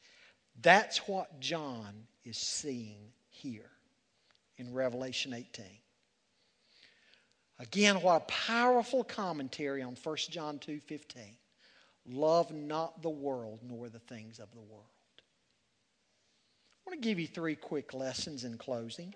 That's 0.60 1.08
what 1.08 1.40
John 1.40 2.06
is 2.24 2.36
seeing 2.36 3.12
here 3.30 3.70
in 4.58 4.74
Revelation 4.74 5.32
18. 5.32 5.64
Again, 7.60 7.96
what 8.02 8.22
a 8.22 8.24
powerful 8.26 9.04
commentary 9.04 9.82
on 9.82 9.94
1 9.94 10.16
John 10.30 10.58
2:15. 10.58 11.36
Love 12.10 12.52
not 12.52 13.02
the 13.02 13.10
world 13.10 13.60
nor 13.62 13.88
the 13.88 14.00
things 14.00 14.40
of 14.40 14.50
the 14.52 14.60
world. 14.60 14.84
I 16.86 16.90
want 16.90 17.02
to 17.02 17.08
give 17.08 17.20
you 17.20 17.28
three 17.28 17.54
quick 17.54 17.94
lessons 17.94 18.42
in 18.44 18.58
closing. 18.58 19.14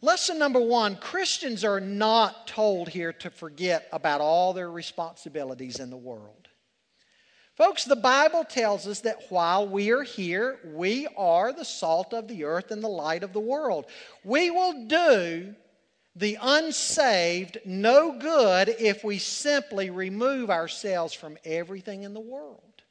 Lesson 0.00 0.38
number 0.38 0.60
one 0.60 0.96
Christians 0.96 1.64
are 1.64 1.80
not 1.80 2.46
told 2.46 2.88
here 2.88 3.12
to 3.14 3.30
forget 3.30 3.88
about 3.92 4.20
all 4.20 4.52
their 4.52 4.70
responsibilities 4.70 5.80
in 5.80 5.90
the 5.90 5.96
world. 5.96 6.48
Folks, 7.56 7.84
the 7.84 7.96
Bible 7.96 8.44
tells 8.44 8.86
us 8.86 9.00
that 9.00 9.22
while 9.30 9.66
we 9.66 9.90
are 9.90 10.04
here, 10.04 10.60
we 10.74 11.08
are 11.16 11.52
the 11.52 11.64
salt 11.64 12.14
of 12.14 12.28
the 12.28 12.44
earth 12.44 12.70
and 12.70 12.84
the 12.84 12.88
light 12.88 13.24
of 13.24 13.32
the 13.32 13.40
world. 13.40 13.86
We 14.22 14.50
will 14.50 14.86
do 14.86 15.56
the 16.18 16.36
unsaved 16.40 17.58
no 17.64 18.18
good 18.18 18.68
if 18.68 19.04
we 19.04 19.18
simply 19.18 19.90
remove 19.90 20.50
ourselves 20.50 21.14
from 21.14 21.38
everything 21.44 22.02
in 22.02 22.12
the 22.12 22.20
world. 22.20 22.82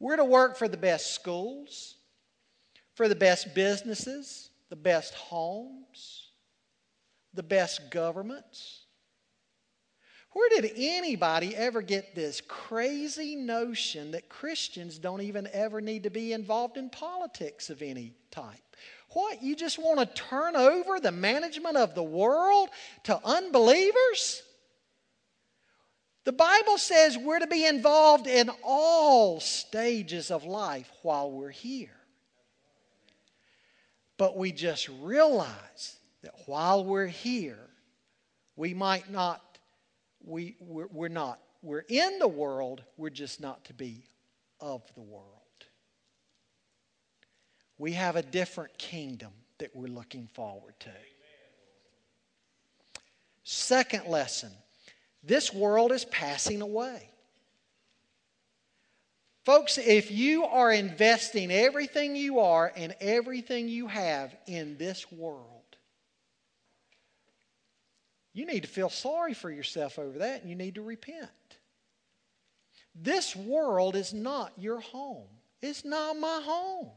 We're 0.00 0.16
to 0.16 0.24
work 0.24 0.56
for 0.56 0.66
the 0.66 0.76
best 0.76 1.14
schools, 1.14 1.94
for 2.94 3.06
the 3.06 3.14
best 3.14 3.54
businesses, 3.54 4.50
the 4.68 4.74
best 4.76 5.14
homes, 5.14 6.30
the 7.34 7.44
best 7.44 7.90
governments. 7.92 8.80
Where 10.32 10.48
did 10.48 10.72
anybody 10.76 11.54
ever 11.54 11.82
get 11.82 12.14
this 12.14 12.40
crazy 12.40 13.36
notion 13.36 14.12
that 14.12 14.28
Christians 14.28 14.98
don't 14.98 15.20
even 15.20 15.46
ever 15.52 15.80
need 15.80 16.02
to 16.04 16.10
be 16.10 16.32
involved 16.32 16.78
in 16.78 16.90
politics 16.90 17.70
of 17.70 17.80
any 17.80 18.14
type? 18.30 18.58
What, 19.14 19.42
you 19.42 19.54
just 19.54 19.78
want 19.78 20.00
to 20.00 20.06
turn 20.06 20.56
over 20.56 20.98
the 20.98 21.12
management 21.12 21.76
of 21.76 21.94
the 21.94 22.02
world 22.02 22.70
to 23.04 23.20
unbelievers? 23.24 24.42
The 26.24 26.32
Bible 26.32 26.78
says 26.78 27.18
we're 27.18 27.40
to 27.40 27.46
be 27.46 27.66
involved 27.66 28.26
in 28.26 28.50
all 28.62 29.40
stages 29.40 30.30
of 30.30 30.44
life 30.44 30.90
while 31.02 31.30
we're 31.30 31.50
here. 31.50 31.90
But 34.16 34.36
we 34.36 34.52
just 34.52 34.88
realize 35.00 35.96
that 36.22 36.34
while 36.46 36.84
we're 36.84 37.06
here, 37.06 37.58
we 38.54 38.72
might 38.72 39.10
not, 39.10 39.58
we, 40.24 40.56
we're, 40.60 40.86
we're 40.92 41.08
not, 41.08 41.40
we're 41.60 41.84
in 41.88 42.18
the 42.18 42.28
world, 42.28 42.84
we're 42.96 43.10
just 43.10 43.40
not 43.40 43.64
to 43.64 43.74
be 43.74 44.04
of 44.60 44.82
the 44.94 45.00
world. 45.00 45.41
We 47.82 47.94
have 47.94 48.14
a 48.14 48.22
different 48.22 48.78
kingdom 48.78 49.32
that 49.58 49.74
we're 49.74 49.88
looking 49.88 50.28
forward 50.34 50.74
to. 50.78 50.90
Second 53.42 54.06
lesson 54.06 54.52
this 55.24 55.52
world 55.52 55.90
is 55.90 56.04
passing 56.04 56.62
away. 56.62 57.10
Folks, 59.44 59.78
if 59.78 60.12
you 60.12 60.44
are 60.44 60.70
investing 60.70 61.50
everything 61.50 62.14
you 62.14 62.38
are 62.38 62.72
and 62.76 62.94
everything 63.00 63.68
you 63.68 63.88
have 63.88 64.32
in 64.46 64.78
this 64.78 65.10
world, 65.10 65.76
you 68.32 68.46
need 68.46 68.62
to 68.62 68.68
feel 68.68 68.90
sorry 68.90 69.34
for 69.34 69.50
yourself 69.50 69.98
over 69.98 70.18
that 70.18 70.40
and 70.40 70.48
you 70.48 70.54
need 70.54 70.76
to 70.76 70.82
repent. 70.82 71.28
This 72.94 73.34
world 73.34 73.96
is 73.96 74.14
not 74.14 74.52
your 74.56 74.78
home. 74.78 75.26
It's 75.60 75.84
not 75.84 76.16
my 76.16 76.40
home. 76.44 76.92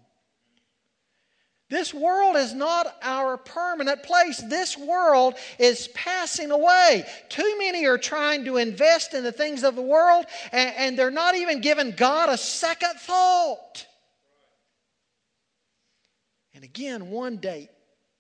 This 1.70 1.94
world 1.94 2.36
is 2.36 2.54
not 2.54 2.96
our 3.02 3.38
permanent 3.38 4.04
place. 4.04 4.38
This 4.38 4.78
world 4.78 5.34
is 5.58 5.88
passing 5.96 6.52
away. 6.52 7.06
Too 7.30 7.56
many 7.58 7.88
are 7.88 7.98
trying 7.98 8.46
to 8.46 8.58
invest 8.58 9.16
in 9.16 9.24
the 9.24 9.32
things 9.32 9.64
of 9.64 9.76
the 9.76 9.82
world, 9.82 10.26
and, 10.52 10.76
and 10.78 11.00
they're 11.00 11.10
not 11.10 11.36
even 11.36 11.62
giving 11.62 11.92
God 11.92 12.30
a 12.30 12.38
second 12.38 12.94
thought. 13.00 13.88
And 16.54 16.64
again, 16.64 17.10
one 17.10 17.38
day, 17.38 17.70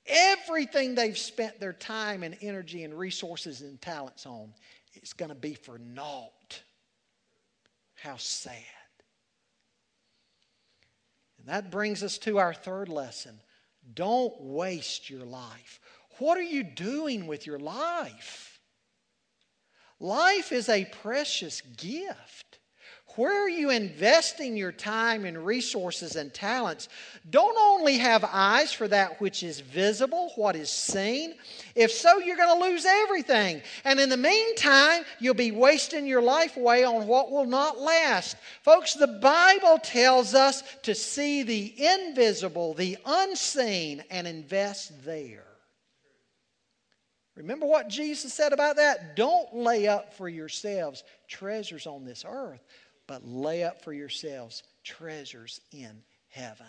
everything 0.07 0.95
they've 0.95 1.17
spent 1.17 1.59
their 1.59 1.73
time 1.73 2.23
and 2.23 2.35
energy 2.41 2.83
and 2.83 2.97
resources 2.97 3.61
and 3.61 3.79
talents 3.79 4.25
on 4.25 4.53
is 5.01 5.13
going 5.13 5.29
to 5.29 5.35
be 5.35 5.53
for 5.53 5.77
naught. 5.77 6.63
How 7.93 8.17
sad. 8.17 8.53
That 11.45 11.71
brings 11.71 12.03
us 12.03 12.17
to 12.19 12.39
our 12.39 12.53
third 12.53 12.89
lesson. 12.89 13.39
Don't 13.93 14.33
waste 14.41 15.09
your 15.09 15.25
life. 15.25 15.79
What 16.17 16.37
are 16.37 16.43
you 16.43 16.63
doing 16.63 17.27
with 17.27 17.45
your 17.45 17.59
life? 17.59 18.59
Life 19.99 20.51
is 20.51 20.69
a 20.69 20.85
precious 20.85 21.61
gift. 21.61 22.59
Where 23.15 23.45
are 23.45 23.49
you 23.49 23.69
investing 23.69 24.57
your 24.57 24.71
time 24.71 25.25
and 25.25 25.45
resources 25.45 26.15
and 26.15 26.33
talents? 26.33 26.89
Don't 27.29 27.57
only 27.57 27.97
have 27.97 28.27
eyes 28.29 28.73
for 28.73 28.87
that 28.89 29.21
which 29.21 29.41
is 29.41 29.61
visible, 29.61 30.31
what 30.35 30.55
is 30.55 30.69
seen. 30.69 31.35
If 31.75 31.91
so, 31.91 32.19
you're 32.19 32.35
going 32.35 32.59
to 32.59 32.69
lose 32.69 32.85
everything. 32.85 33.61
And 33.85 33.99
in 33.99 34.09
the 34.09 34.17
meantime, 34.17 35.03
you'll 35.19 35.33
be 35.33 35.51
wasting 35.51 36.05
your 36.05 36.21
life 36.21 36.57
away 36.57 36.83
on 36.83 37.07
what 37.07 37.31
will 37.31 37.45
not 37.45 37.79
last. 37.79 38.35
Folks, 38.63 38.93
the 38.93 39.07
Bible 39.07 39.79
tells 39.81 40.33
us 40.33 40.63
to 40.83 40.93
see 40.93 41.43
the 41.43 41.73
invisible, 41.77 42.73
the 42.73 42.97
unseen, 43.05 44.03
and 44.09 44.27
invest 44.27 45.05
there. 45.05 45.45
Remember 47.35 47.65
what 47.65 47.89
Jesus 47.89 48.33
said 48.33 48.53
about 48.53 48.77
that? 48.77 49.15
Don't 49.17 49.53
lay 49.53 49.87
up 49.87 50.13
for 50.13 50.29
yourselves 50.29 51.03
treasures 51.27 51.85
on 51.85 52.05
this 52.05 52.23
earth, 52.27 52.61
but 53.07 53.27
lay 53.27 53.63
up 53.63 53.81
for 53.83 53.93
yourselves 53.93 54.63
treasures 54.83 55.61
in 55.71 56.03
heaven. 56.29 56.67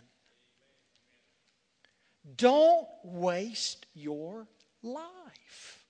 Don't 2.36 2.86
waste 3.04 3.86
your 3.94 4.48
life. 4.82 5.84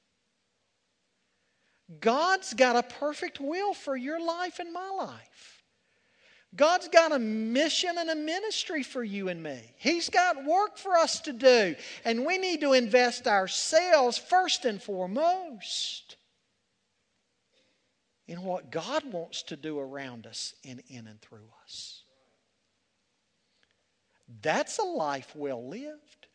God's 2.01 2.53
got 2.55 2.77
a 2.77 2.83
perfect 2.83 3.41
will 3.41 3.73
for 3.73 3.97
your 3.97 4.21
life 4.21 4.59
and 4.59 4.73
my 4.73 4.91
life. 4.91 5.63
God's 6.55 6.89
got 6.89 7.13
a 7.13 7.19
mission 7.19 7.97
and 7.99 8.09
a 8.09 8.15
ministry 8.15 8.83
for 8.83 9.05
you 9.05 9.29
and 9.29 9.43
me. 9.43 9.75
He's 9.77 10.09
got 10.09 10.45
work 10.45 10.79
for 10.79 10.97
us 10.97 11.21
to 11.21 11.33
do. 11.33 11.77
And 12.05 12.25
we 12.25 12.39
need 12.39 12.61
to 12.63 12.73
invest 12.73 13.27
ourselves 13.27 14.17
first 14.17 14.65
and 14.65 14.83
foremost 14.83 16.17
in 18.29 18.43
what 18.43 18.71
God 18.71 19.05
wants 19.13 19.43
to 19.45 19.57
do 19.57 19.79
around 19.79 20.27
us 20.27 20.55
and 20.65 20.83
in 20.89 21.07
and 21.07 21.21
through 21.21 21.49
us. 21.65 22.03
That's 24.43 24.79
a 24.79 24.85
life 24.85 25.35
well 25.35 25.69
lived. 25.69 26.27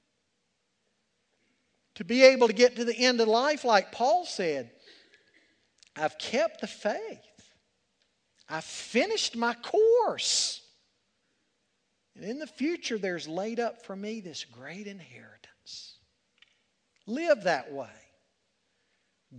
To 1.96 2.06
be 2.06 2.24
able 2.24 2.48
to 2.48 2.54
get 2.54 2.78
to 2.78 2.86
the 2.86 2.98
end 2.98 3.20
of 3.20 3.28
life, 3.28 3.66
like 3.66 3.92
Paul 3.92 4.26
said, 4.26 4.72
I've 5.96 6.18
kept 6.18 6.62
the 6.62 6.68
faith. 6.68 7.20
I've 8.50 8.64
finished 8.64 9.36
my 9.36 9.54
course. 9.54 10.62
And 12.16 12.24
in 12.24 12.40
the 12.40 12.48
future, 12.48 12.98
there's 12.98 13.28
laid 13.28 13.60
up 13.60 13.86
for 13.86 13.96
me 13.96 14.22
this 14.22 14.46
great 14.46 14.88
inheritance. 14.88 15.96
Live 17.06 17.44
that 17.44 17.72
way. 17.72 17.90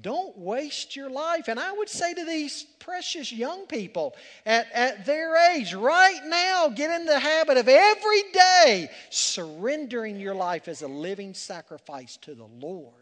Don't 0.01 0.39
waste 0.39 0.97
your 0.97 1.11
life. 1.11 1.49
And 1.49 1.61
I 1.61 1.71
would 1.73 1.89
say 1.89 2.15
to 2.15 2.25
these 2.25 2.65
precious 2.79 3.31
young 3.31 3.67
people 3.67 4.17
at, 4.47 4.67
at 4.73 5.05
their 5.05 5.37
age, 5.55 5.75
right 5.75 6.21
now, 6.25 6.69
get 6.69 6.99
in 6.99 7.07
the 7.07 7.19
habit 7.19 7.59
of 7.59 7.69
every 7.69 8.23
day 8.33 8.91
surrendering 9.11 10.19
your 10.19 10.35
life 10.35 10.67
as 10.67 10.81
a 10.81 10.89
living 10.89 11.35
sacrifice 11.35 12.17
to 12.23 12.35
the 12.35 12.47
Lord. 12.47 12.95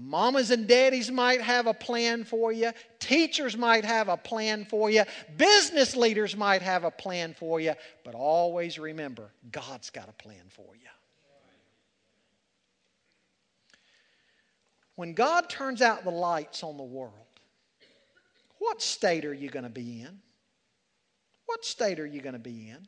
Mamas 0.00 0.52
and 0.52 0.68
daddies 0.68 1.10
might 1.10 1.40
have 1.40 1.66
a 1.66 1.74
plan 1.74 2.22
for 2.24 2.52
you. 2.52 2.70
Teachers 3.00 3.56
might 3.56 3.84
have 3.84 4.08
a 4.08 4.16
plan 4.16 4.64
for 4.64 4.90
you. 4.90 5.02
Business 5.36 5.96
leaders 5.96 6.36
might 6.36 6.62
have 6.62 6.84
a 6.84 6.90
plan 6.90 7.34
for 7.34 7.60
you. 7.60 7.74
But 8.04 8.14
always 8.14 8.78
remember, 8.78 9.32
God's 9.50 9.90
got 9.90 10.08
a 10.08 10.12
plan 10.12 10.44
for 10.50 10.76
you. 10.76 10.88
When 14.98 15.14
God 15.14 15.48
turns 15.48 15.80
out 15.80 16.02
the 16.02 16.10
lights 16.10 16.64
on 16.64 16.76
the 16.76 16.82
world, 16.82 17.12
what 18.58 18.82
state 18.82 19.24
are 19.24 19.32
you 19.32 19.48
going 19.48 19.62
to 19.62 19.70
be 19.70 20.00
in? 20.00 20.18
What 21.46 21.64
state 21.64 22.00
are 22.00 22.06
you 22.06 22.20
going 22.20 22.32
to 22.32 22.40
be 22.40 22.68
in? 22.68 22.84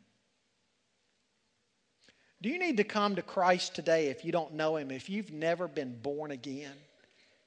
Do 2.43 2.49
you 2.49 2.59
need 2.59 2.79
to 2.79 2.83
come 2.83 3.15
to 3.15 3.23
Christ 3.23 3.77
today 3.77 4.09
if 4.09 4.25
you 4.25 4.33
don't 4.33 4.55
know 4.55 4.75
Him, 4.75 4.91
if 4.91 5.09
you've 5.09 5.31
never 5.31 5.69
been 5.69 6.01
born 6.03 6.33
again? 6.33 6.75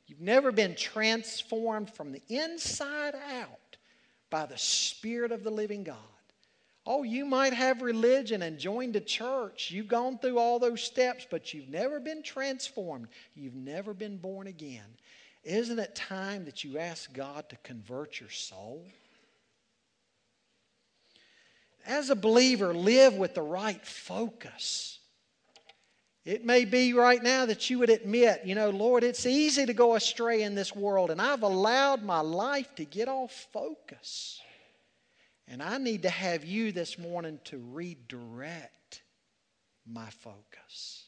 You've 0.07 0.21
never 0.21 0.49
been 0.53 0.75
transformed 0.75 1.93
from 1.93 2.13
the 2.13 2.21
inside 2.29 3.15
out 3.15 3.75
by 4.29 4.45
the 4.45 4.57
Spirit 4.57 5.33
of 5.33 5.43
the 5.43 5.51
living 5.51 5.83
God. 5.83 5.97
Oh, 6.85 7.03
you 7.03 7.25
might 7.25 7.53
have 7.53 7.81
religion 7.81 8.41
and 8.41 8.59
joined 8.59 8.97
a 8.97 9.01
church. 9.01 9.71
You've 9.71 9.87
gone 9.87 10.17
through 10.17 10.37
all 10.37 10.59
those 10.59 10.83
steps, 10.83 11.25
but 11.29 11.53
you've 11.53 11.69
never 11.69 11.99
been 11.99 12.23
transformed. 12.23 13.07
You've 13.35 13.55
never 13.55 13.93
been 13.93 14.17
born 14.17 14.47
again. 14.47 14.97
Isn't 15.43 15.79
it 15.79 15.95
time 15.95 16.45
that 16.45 16.63
you 16.63 16.77
ask 16.77 17.13
God 17.13 17.47
to 17.49 17.55
convert 17.57 18.19
your 18.19 18.29
soul? 18.29 18.85
As 21.85 22.09
a 22.09 22.15
believer, 22.15 22.73
live 22.73 23.13
with 23.13 23.33
the 23.33 23.41
right 23.41 23.85
focus. 23.85 24.99
It 26.25 26.45
may 26.45 26.63
be 26.63 26.93
right 26.93 27.21
now 27.21 27.45
that 27.45 27.69
you 27.69 27.79
would 27.79 27.89
admit, 27.89 28.41
you 28.45 28.55
know, 28.55 28.69
Lord, 28.69 29.03
it's 29.03 29.25
easy 29.25 29.65
to 29.65 29.73
go 29.73 29.95
astray 29.95 30.43
in 30.43 30.55
this 30.55 30.73
world, 30.73 31.11
and 31.11 31.21
I've 31.21 31.43
allowed 31.43 32.01
my 32.03 32.21
life 32.21 32.73
to 32.75 32.85
get 32.85 33.09
off 33.09 33.47
focus. 33.51 34.39
And 35.47 35.61
I 35.61 35.77
need 35.77 36.03
to 36.03 36.09
have 36.09 36.45
you 36.45 36.71
this 36.71 36.97
morning 36.97 37.39
to 37.45 37.57
redirect 37.57 39.01
my 39.85 40.09
focus. 40.09 41.03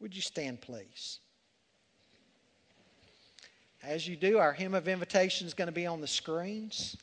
Would 0.00 0.14
you 0.14 0.22
stand, 0.22 0.60
please? 0.60 1.20
As 3.82 4.06
you 4.06 4.16
do, 4.16 4.38
our 4.38 4.52
hymn 4.52 4.74
of 4.74 4.88
invitation 4.88 5.46
is 5.46 5.54
going 5.54 5.66
to 5.66 5.72
be 5.72 5.86
on 5.86 6.00
the 6.00 6.06
screens. 6.06 6.96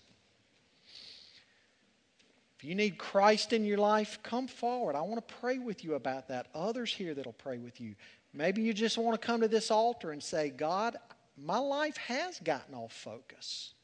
If 2.58 2.66
you 2.66 2.76
need 2.76 2.98
Christ 2.98 3.54
in 3.54 3.66
your 3.66 3.78
life, 3.78 4.20
come 4.24 4.48
forward. 4.48 4.96
I 4.96 5.02
want 5.02 5.26
to 5.26 5.36
pray 5.36 5.58
with 5.58 5.84
you 5.84 5.96
about 5.96 6.28
that. 6.30 6.48
Others 6.54 6.94
here 6.94 7.14
that'll 7.14 7.34
pray 7.34 7.58
with 7.58 7.80
you. 7.80 7.96
Maybe 8.34 8.62
you 8.62 8.74
just 8.74 8.98
want 8.98 9.20
to 9.20 9.26
come 9.26 9.42
to 9.42 9.48
this 9.48 9.72
altar 9.72 10.12
and 10.12 10.22
say, 10.22 10.50
God, 10.50 10.98
my 11.38 11.58
life 11.58 11.96
has 11.98 12.40
gotten 12.40 12.76
off 12.76 12.92
focus. 12.92 13.75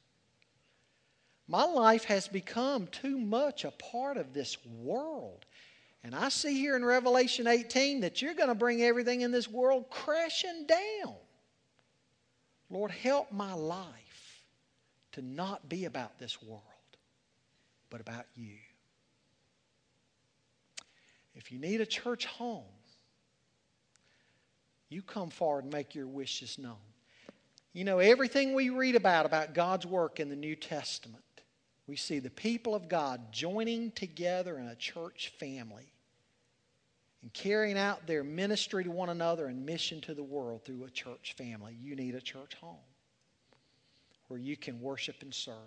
My 1.51 1.65
life 1.65 2.05
has 2.05 2.29
become 2.29 2.87
too 2.87 3.17
much 3.17 3.65
a 3.65 3.71
part 3.71 4.15
of 4.15 4.31
this 4.31 4.55
world. 4.65 5.45
And 6.01 6.15
I 6.15 6.29
see 6.29 6.57
here 6.57 6.77
in 6.77 6.85
Revelation 6.85 7.45
18 7.45 7.99
that 7.99 8.21
you're 8.21 8.35
going 8.35 8.47
to 8.47 8.55
bring 8.55 8.81
everything 8.81 9.19
in 9.19 9.31
this 9.31 9.49
world 9.49 9.89
crashing 9.89 10.65
down. 10.65 11.13
Lord, 12.69 12.91
help 12.91 13.33
my 13.33 13.51
life 13.51 14.43
to 15.11 15.21
not 15.21 15.67
be 15.67 15.83
about 15.83 16.17
this 16.17 16.41
world, 16.41 16.63
but 17.89 17.99
about 17.99 18.27
you. 18.33 18.55
If 21.35 21.51
you 21.51 21.59
need 21.59 21.81
a 21.81 21.85
church 21.85 22.27
home, 22.27 22.63
you 24.87 25.01
come 25.01 25.29
forward 25.29 25.65
and 25.65 25.73
make 25.73 25.95
your 25.95 26.07
wishes 26.07 26.57
known. 26.57 26.77
You 27.73 27.83
know, 27.83 27.99
everything 27.99 28.53
we 28.53 28.69
read 28.69 28.95
about, 28.95 29.25
about 29.25 29.53
God's 29.53 29.85
work 29.85 30.21
in 30.21 30.29
the 30.29 30.35
New 30.37 30.55
Testament, 30.55 31.23
we 31.91 31.97
see 31.97 32.19
the 32.19 32.29
people 32.29 32.73
of 32.73 32.87
God 32.87 33.33
joining 33.33 33.91
together 33.91 34.57
in 34.57 34.67
a 34.67 34.75
church 34.75 35.33
family 35.37 35.91
and 37.21 37.33
carrying 37.33 37.77
out 37.77 38.07
their 38.07 38.23
ministry 38.23 38.85
to 38.85 38.89
one 38.89 39.09
another 39.09 39.47
and 39.47 39.65
mission 39.65 39.99
to 39.99 40.13
the 40.13 40.23
world 40.23 40.63
through 40.63 40.85
a 40.85 40.89
church 40.89 41.35
family. 41.37 41.75
You 41.81 41.97
need 41.97 42.15
a 42.15 42.21
church 42.21 42.53
home 42.61 42.77
where 44.29 44.39
you 44.39 44.55
can 44.55 44.79
worship 44.79 45.17
and 45.21 45.33
serve. 45.33 45.57